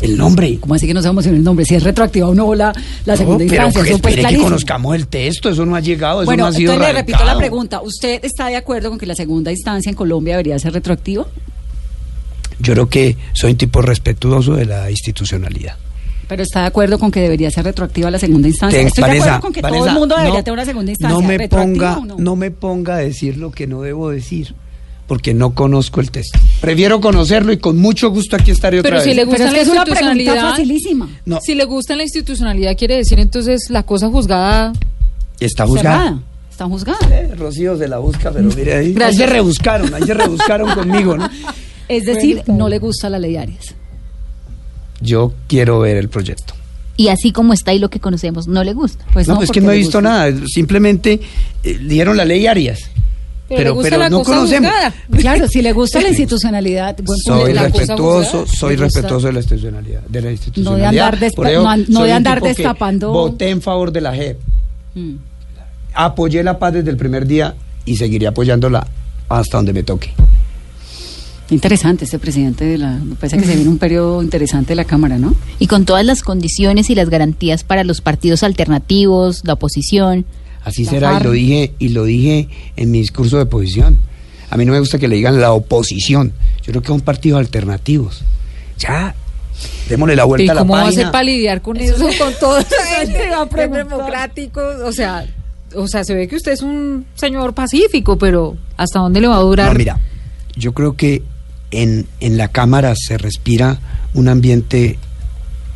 [0.00, 0.58] El nombre.
[0.60, 1.64] ¿Cómo así que no sabemos el nombre?
[1.64, 2.72] Si es retroactiva o no la,
[3.06, 3.82] la No, segunda pero instancia.
[3.82, 6.48] que Eso pues espere que conozcamos el texto, eso no ha llegado, eso Bueno, no
[6.48, 7.80] ha sido entonces le repito la pregunta.
[7.80, 11.26] ¿Usted está de acuerdo con que la segunda instancia en Colombia debería ser retroactiva?
[12.58, 15.76] Yo creo que soy un tipo respetuoso de la institucionalidad.
[16.28, 18.78] Pero está de acuerdo con que debería ser retroactiva la segunda instancia.
[18.78, 20.90] Ten- Estoy de Vanessa, acuerdo con que todo el mundo debería no- tener una segunda
[20.90, 21.20] instancia.
[21.20, 22.22] No me ¿Retroactiva ponga, o no?
[22.22, 22.36] no?
[22.36, 24.54] me ponga a decir lo que no debo decir,
[25.06, 26.38] porque no conozco el texto.
[26.60, 29.16] Prefiero conocerlo y con mucho gusto aquí estaré otra Pero si vez.
[29.16, 31.08] le gusta Pero es la es una facilísima.
[31.24, 31.40] No.
[31.40, 34.72] si le gusta la institucionalidad, quiere decir entonces la cosa juzgada.
[35.38, 35.98] Está juzgada.
[35.98, 36.22] Cerrada.
[36.50, 36.98] Está juzgada.
[37.10, 38.92] Eh, Rocío se la busca, pero mire ahí.
[38.94, 39.20] Gracias.
[39.20, 41.28] Ahí se rebuscaron, ahí se rebuscaron conmigo, ¿no?
[41.88, 43.74] Es decir, no le gusta la ley Arias.
[45.00, 46.54] Yo quiero ver el proyecto.
[46.96, 49.04] Y así como está y lo que conocemos, no le gusta.
[49.12, 50.10] Pues no, pues es que no he visto gusta.
[50.10, 50.32] nada.
[50.46, 51.20] Simplemente
[51.62, 52.90] eh, dieron la ley Arias.
[53.48, 54.70] Pero, le Pero- gusta pero la no cosa conocemos.
[54.72, 54.94] juzgada.
[55.20, 59.38] Claro, si le gusta la institucionalidad, buen Soy la respetuoso, juzgada, soy respetuoso de la
[59.38, 60.00] institucionalidad.
[60.02, 60.90] De la No institucionalidad.
[60.90, 64.14] de andar despa- Por ello, no no de andar destapando- Voté en favor de la
[64.14, 64.38] JEP.
[64.94, 65.14] Mm.
[65.94, 68.86] Apoyé la paz desde el primer día y seguiré apoyándola
[69.28, 70.10] hasta donde me toque.
[71.48, 72.90] Interesante este presidente de la...
[72.94, 75.32] Me parece que se viene un periodo interesante de la Cámara, ¿no?
[75.60, 80.24] Y con todas las condiciones y las garantías para los partidos alternativos, la oposición.
[80.66, 83.98] Así La será y lo dije y lo dije en mi discurso de oposición.
[84.50, 86.32] A mí no me gusta que le digan la oposición.
[86.62, 88.22] Yo creo que son partidos alternativos.
[88.78, 89.14] Ya,
[89.88, 91.02] démosle la ¿Y vuelta a la cómo va a página.
[91.02, 92.04] hacer para lidiar con eso?
[92.18, 92.68] Con todo eso
[93.06, 93.86] te iba a preguntar.
[93.88, 94.60] democrático.
[94.84, 95.24] O sea,
[95.76, 99.36] o sea, se ve que usted es un señor pacífico, pero ¿hasta dónde le va
[99.36, 99.68] a durar?
[99.72, 100.00] No, mira,
[100.56, 101.22] yo creo que
[101.70, 103.78] en, en la Cámara se respira
[104.14, 104.98] un ambiente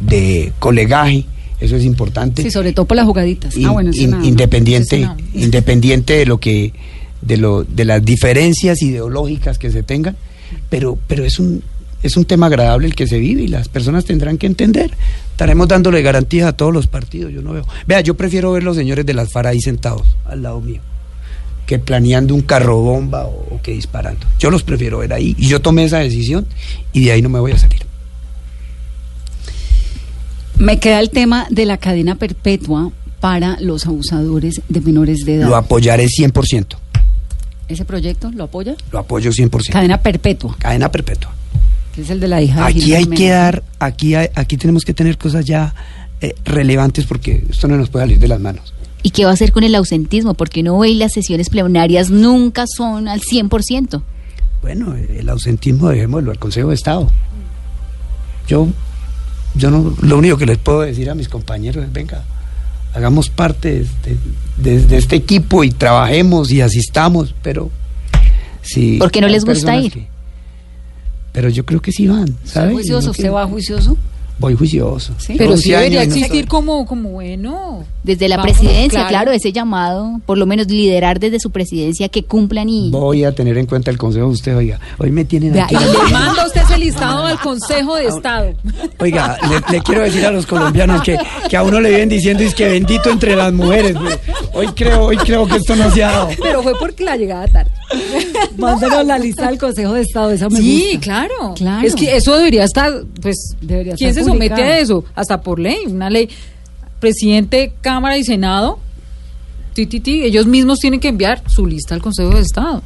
[0.00, 1.26] de colegaje,
[1.60, 2.42] eso es importante.
[2.42, 3.56] Sí, sobre todo por las jugaditas.
[3.56, 5.16] in- ah, bueno, in- independiente, no.
[5.34, 6.72] independiente de lo que,
[7.22, 10.16] de lo, de las diferencias ideológicas que se tengan,
[10.68, 11.62] pero, pero es un
[12.02, 14.90] es un tema agradable el que se vive y las personas tendrán que entender.
[15.32, 17.66] Estaremos dándole garantías a todos los partidos, yo no veo.
[17.86, 20.80] Vea, yo prefiero ver los señores de las FARC ahí sentados al lado mío
[21.66, 24.26] que planeando un carro bomba o, o que disparando.
[24.38, 26.46] Yo los prefiero ver ahí y yo tomé esa decisión
[26.94, 27.80] y de ahí no me voy a salir.
[30.60, 35.48] Me queda el tema de la cadena perpetua para los abusadores de menores de edad.
[35.48, 36.76] Lo apoyaré 100%.
[37.68, 38.74] ¿Ese proyecto lo apoya?
[38.92, 39.70] Lo apoyo 100%.
[39.72, 41.32] Cadena perpetua, Cadena perpetua.
[41.94, 44.84] que es el de la hija de Aquí hay que dar, aquí, hay- aquí tenemos
[44.84, 45.74] que tener cosas ya
[46.20, 48.74] eh, relevantes porque esto no nos puede salir de las manos.
[49.02, 50.34] ¿Y qué va a hacer con el ausentismo?
[50.34, 54.02] Porque uno ve y las sesiones plenarias nunca son al 100%.
[54.60, 57.10] Bueno, el ausentismo dejémoslo al Consejo de Estado.
[58.46, 58.68] Yo,
[59.54, 62.22] yo no, lo único que les puedo decir a mis compañeros es, venga,
[62.94, 64.16] hagamos parte de,
[64.56, 67.70] de- de este equipo y trabajemos y asistamos, pero
[68.62, 68.98] si...
[68.98, 69.92] ¿Por qué no les gusta ir?
[69.92, 70.08] que-
[71.32, 72.72] pero yo creo que sí van, ¿Usted ¿sabe?
[72.72, 73.06] juicioso?
[73.06, 73.96] No ¿Usted quiero- va juicioso?
[74.40, 75.12] Voy juicioso.
[75.18, 75.34] Sí.
[75.38, 77.84] Pero 11 sí debería no existir como, como bueno.
[78.02, 79.30] Desde la Vamos, presidencia, claro.
[79.30, 82.90] ese llamado, por lo menos liderar desde su presidencia que cumplan y...
[82.90, 84.80] Voy a tener en cuenta el consejo de usted, oiga.
[84.98, 85.74] Hoy me tienen aquí.
[85.76, 88.54] le manda usted ese listado al Consejo de Estado.
[88.98, 91.18] Oiga, le, le quiero decir a los colombianos que,
[91.50, 93.94] que a uno le vienen diciendo es que bendito entre las mujeres.
[93.94, 94.14] güey.
[94.54, 96.28] Hoy creo, hoy creo que esto no se ha dado.
[96.42, 97.70] Pero fue porque la llegada tarde.
[98.56, 101.00] Mándenos la lista del Consejo de Estado, esa me Sí, gusta.
[101.00, 101.54] claro.
[101.56, 101.86] Claro.
[101.86, 105.04] Es que eso debería estar, pues, Debería ¿quién estar se somete a eso?
[105.14, 106.28] Hasta por ley, una ley.
[106.98, 108.78] Presidente, Cámara y Senado,
[109.74, 112.82] ti, ti, ti, ellos mismos tienen que enviar su lista al Consejo de Estado.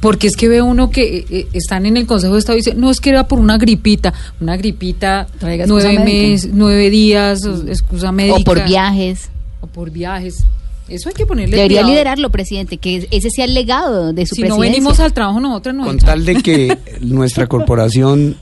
[0.00, 2.60] Porque es que ve uno que eh, eh, están en el Consejo de Estado y
[2.60, 6.04] dicen, no, es que era por una gripita, una gripita, Traiga nueve, médica.
[6.28, 8.36] mes- nueve días, o- excusa médica.
[8.36, 9.30] o por viajes.
[9.62, 10.44] O por viajes.
[10.88, 11.92] Eso hay que ponerle Debería cuidado.
[11.94, 14.72] liderarlo, presidente, que ese sea el legado de su Si no presidencia.
[14.72, 18.36] venimos al trabajo nosotros no Con tal de que nuestra corporación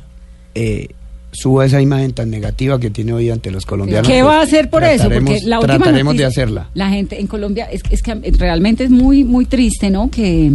[0.56, 0.88] eh,
[1.32, 4.06] suba esa imagen tan negativa que tiene hoy ante los colombianos.
[4.06, 5.08] ¿Qué pues, va a hacer por eso?
[5.08, 6.68] Porque la última trataremos de noticia- hacerla.
[6.74, 10.10] La gente en Colombia es, es que realmente es muy muy triste, ¿no?
[10.10, 10.50] Que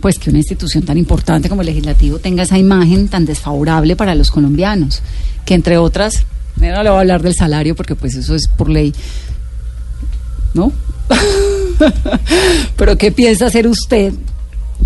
[0.00, 4.14] pues que una institución tan importante como el legislativo tenga esa imagen tan desfavorable para
[4.14, 5.02] los colombianos,
[5.44, 6.24] que entre otras,
[6.56, 8.94] no le voy a hablar del salario porque pues eso es por ley,
[10.54, 10.72] ¿no?
[12.76, 14.12] Pero ¿qué piensa hacer usted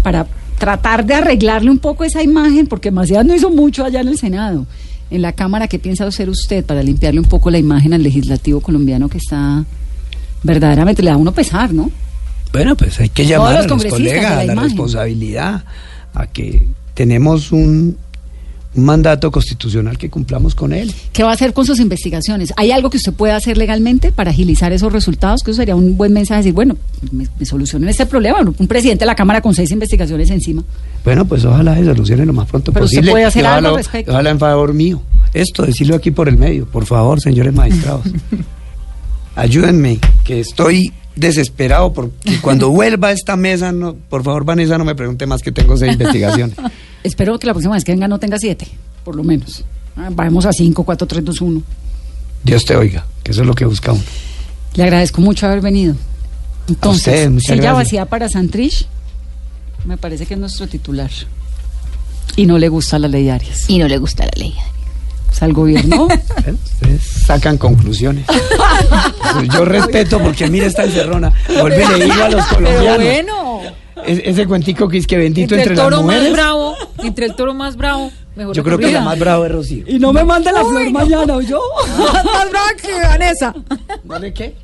[0.03, 0.27] para
[0.59, 2.67] tratar de arreglarle un poco esa imagen?
[2.67, 4.67] Porque Macías no hizo mucho allá en el Senado.
[5.15, 8.61] En la Cámara, ¿qué piensa hacer usted para limpiarle un poco la imagen al legislativo
[8.61, 9.65] colombiano que está
[10.43, 11.89] verdaderamente, le da a uno pesar, ¿no?
[12.53, 15.65] Bueno, pues hay que llamar los a los colegas la a la responsabilidad,
[16.15, 17.97] a que tenemos un
[18.75, 20.93] mandato constitucional que cumplamos con él.
[21.13, 22.53] ¿Qué va a hacer con sus investigaciones?
[22.57, 25.43] ¿Hay algo que usted pueda hacer legalmente para agilizar esos resultados?
[25.43, 26.77] Que eso sería un buen mensaje, decir, bueno,
[27.13, 28.41] me, me solucionen este problema.
[28.41, 30.65] Un presidente de la Cámara con seis investigaciones encima.
[31.05, 33.11] Bueno, pues ojalá se solucione lo más pronto Pero usted posible.
[33.13, 34.13] puede hacer algo ojalá, al respecto.
[34.13, 35.03] Ojalá en favor mío.
[35.33, 38.05] Esto, decirlo aquí por el medio, por favor, señores magistrados.
[39.37, 44.85] Ayúdenme, que estoy desesperado porque cuando vuelva a esta mesa, no, por favor, Vanessa, no
[44.85, 46.57] me pregunte más que tengo seis investigaciones.
[47.05, 48.67] Espero que la próxima vez que venga no tenga siete,
[49.05, 49.63] por lo menos.
[49.97, 51.63] Ah, Vamos a cinco, cuatro, tres, dos, uno.
[52.43, 54.03] Dios te oiga, que eso es lo que busca uno.
[54.75, 55.95] Le agradezco mucho haber venido.
[56.69, 57.75] Entonces, silla gracias.
[57.75, 58.87] vacía para Santrich,
[59.85, 61.11] me parece que es nuestro titular.
[62.37, 63.69] Y no le gusta la ley Arias.
[63.69, 64.55] Y no le gusta la ley.
[65.31, 66.07] O sea, el gobierno.
[66.65, 68.25] Ustedes sacan conclusiones.
[68.27, 71.33] Pues yo respeto porque mira esta encerrona.
[71.61, 72.97] Vuelve y le digo a los Pero colombianos.
[73.05, 73.54] bueno,
[74.07, 77.27] Es- ese cuentico que es que bendito entre entre, el toro las más bravo, entre
[77.27, 79.85] el toro más bravo, mejor Yo creo que la más bravo es Rocío.
[79.87, 81.61] y no me mande la flor mañana, ¿o yo?
[81.99, 83.55] más brava que Vanessa.
[84.05, 84.55] ¿Vale qué?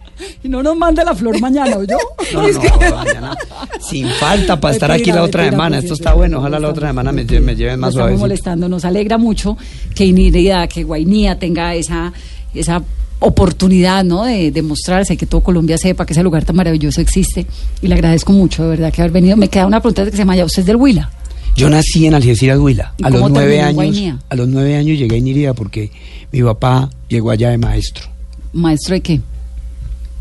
[0.43, 1.97] Y no nos mande la flor mañana, ¿o yo?
[2.34, 3.34] No, Es no, que- mañana.
[3.80, 5.78] Sin falta para estar aquí la otra semana.
[5.78, 6.38] Esto está bueno.
[6.41, 8.68] Ojalá la otra semana me, me lleven más Lo estamos molestando.
[8.68, 9.57] Nos alegra mucho
[9.95, 12.12] que Inirida, que Guainía tenga esa,
[12.55, 12.82] esa
[13.21, 14.25] oportunidad, ¿no?
[14.25, 17.47] De, de mostrarse, que todo Colombia sepa que ese lugar tan maravilloso existe.
[17.81, 19.37] Y le agradezco mucho, de verdad, que haber venido.
[19.37, 21.11] Me queda una pregunta que se llama, ¿ya usted es del Huila?
[21.57, 22.95] Yo nací en Algeciras, Huila.
[22.99, 24.16] ¿Y A los nueve años.
[24.29, 25.91] A los nueve años llegué a Inirida porque
[26.33, 28.09] mi papá llegó allá de maestro.
[28.53, 29.21] ¿Maestro de qué?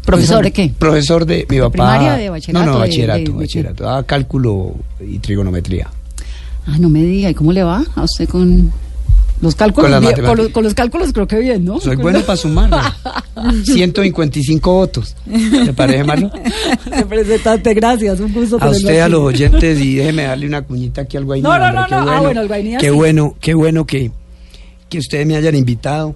[0.06, 0.74] ¿Profesor de qué?
[0.78, 1.72] Profesor de mi papá.
[1.72, 3.84] primaria, de bachillerato, No, no, bachillerato, de- bachillerato.
[3.84, 5.88] Daba cálculo y trigonometría.
[6.66, 8.72] Ah, no me diga, ¿y cómo le va a usted con
[9.42, 9.92] los cálculos?
[9.92, 11.80] Con Bien, con, los, con los cálculos creo que bien, ¿no?
[11.80, 12.94] Soy bueno para sumar.
[13.64, 15.16] 155 votos.
[15.26, 16.32] ¿Le parece, Marlo?
[16.86, 21.18] Representante, gracias, un gusto A usted, a los oyentes, y déjeme darle una cuñita aquí
[21.18, 21.50] al Guainía.
[21.50, 22.00] No, no, hombre, no, qué no.
[22.00, 22.96] Ah, bueno, bueno, al Guainía Qué sí.
[22.96, 24.12] bueno, qué bueno que,
[24.90, 26.16] que ustedes me hayan invitado.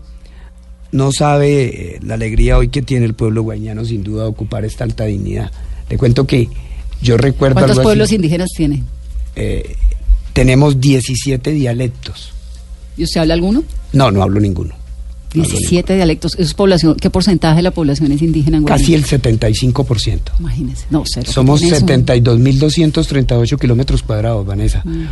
[0.92, 4.84] No sabe eh, la alegría hoy que tiene el pueblo guañano, sin duda, ocupar esta
[4.84, 5.52] alta dignidad.
[5.90, 6.50] Le cuento que
[7.02, 7.84] yo recuerdo ¿Cuántos así.
[7.84, 8.84] pueblos indígenas tiene?
[9.36, 9.76] Eh,
[10.34, 12.33] tenemos 17 dialectos.
[12.98, 13.64] ¿Y usted habla alguno?
[13.92, 14.76] No, no hablo ninguno.
[15.34, 16.34] 17 dialectos.
[16.36, 16.96] ¿Eso es población?
[16.96, 18.66] ¿Qué porcentaje de la población es indígena en?
[18.66, 20.20] Casi el 75%.
[20.40, 20.86] Imagínese.
[20.90, 21.32] No, cero.
[21.32, 21.86] Somos Tiene eso.
[21.86, 24.82] 72.238 kilómetros cuadrados, Vanessa.
[24.86, 25.06] Mm.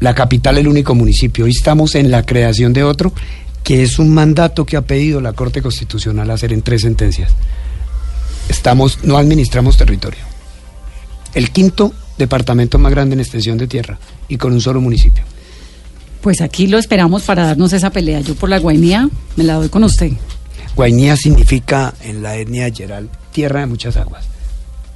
[0.00, 1.46] La capital, el único municipio.
[1.46, 3.12] Hoy estamos en la creación de otro,
[3.62, 7.32] que es un mandato que ha pedido la Corte Constitucional hacer en tres sentencias.
[8.48, 10.20] Estamos, no administramos territorio.
[11.34, 13.98] El quinto departamento más grande en extensión de tierra
[14.28, 15.24] y con un solo municipio.
[16.24, 18.20] Pues aquí lo esperamos para darnos esa pelea.
[18.22, 20.10] Yo por la Guainía me la doy con usted.
[20.74, 24.24] Guainía significa en la etnia yeral tierra de muchas aguas.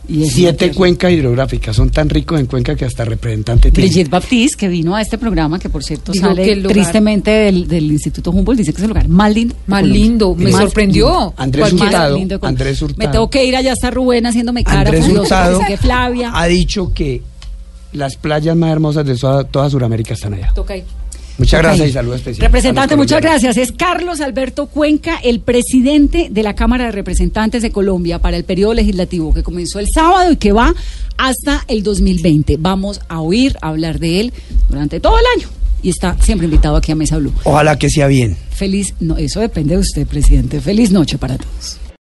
[0.09, 3.87] Y Siete cuencas hidrográficas, son tan ricos en cuenca que hasta representante tiene.
[3.91, 7.69] Brigitte Baptiste, que vino a este programa, que por cierto Dijo sale lugar- tristemente del,
[7.69, 9.55] del Instituto Humboldt, dice que es el lugar más lindo.
[9.67, 11.09] Más lindo, me Más sorprendió.
[11.11, 11.35] lindo.
[11.37, 12.39] Andrés Hurtado, lindo.
[12.41, 13.07] Andrés Hurtado.
[13.07, 14.81] Me tengo que ir allá está Rubén haciéndome cara.
[14.81, 16.33] Andrés Hurtado que Flavia.
[16.35, 17.21] ha dicho que
[17.93, 20.53] las playas más hermosas de toda, toda Sudamérica están allá.
[20.55, 20.85] Toca ahí.
[21.39, 22.49] Muchas gracias y saludos especiales.
[22.49, 23.57] Representante, muchas gracias.
[23.57, 28.45] Es Carlos Alberto Cuenca, el presidente de la Cámara de Representantes de Colombia para el
[28.45, 30.75] periodo legislativo que comenzó el sábado y que va
[31.17, 32.57] hasta el 2020.
[32.59, 34.33] Vamos a oír hablar de él
[34.69, 35.49] durante todo el año
[35.81, 37.33] y está siempre invitado aquí a Mesa Blue.
[37.45, 38.37] Ojalá que sea bien.
[38.51, 40.61] Feliz, no, eso depende de usted, presidente.
[40.61, 41.79] Feliz noche para todos.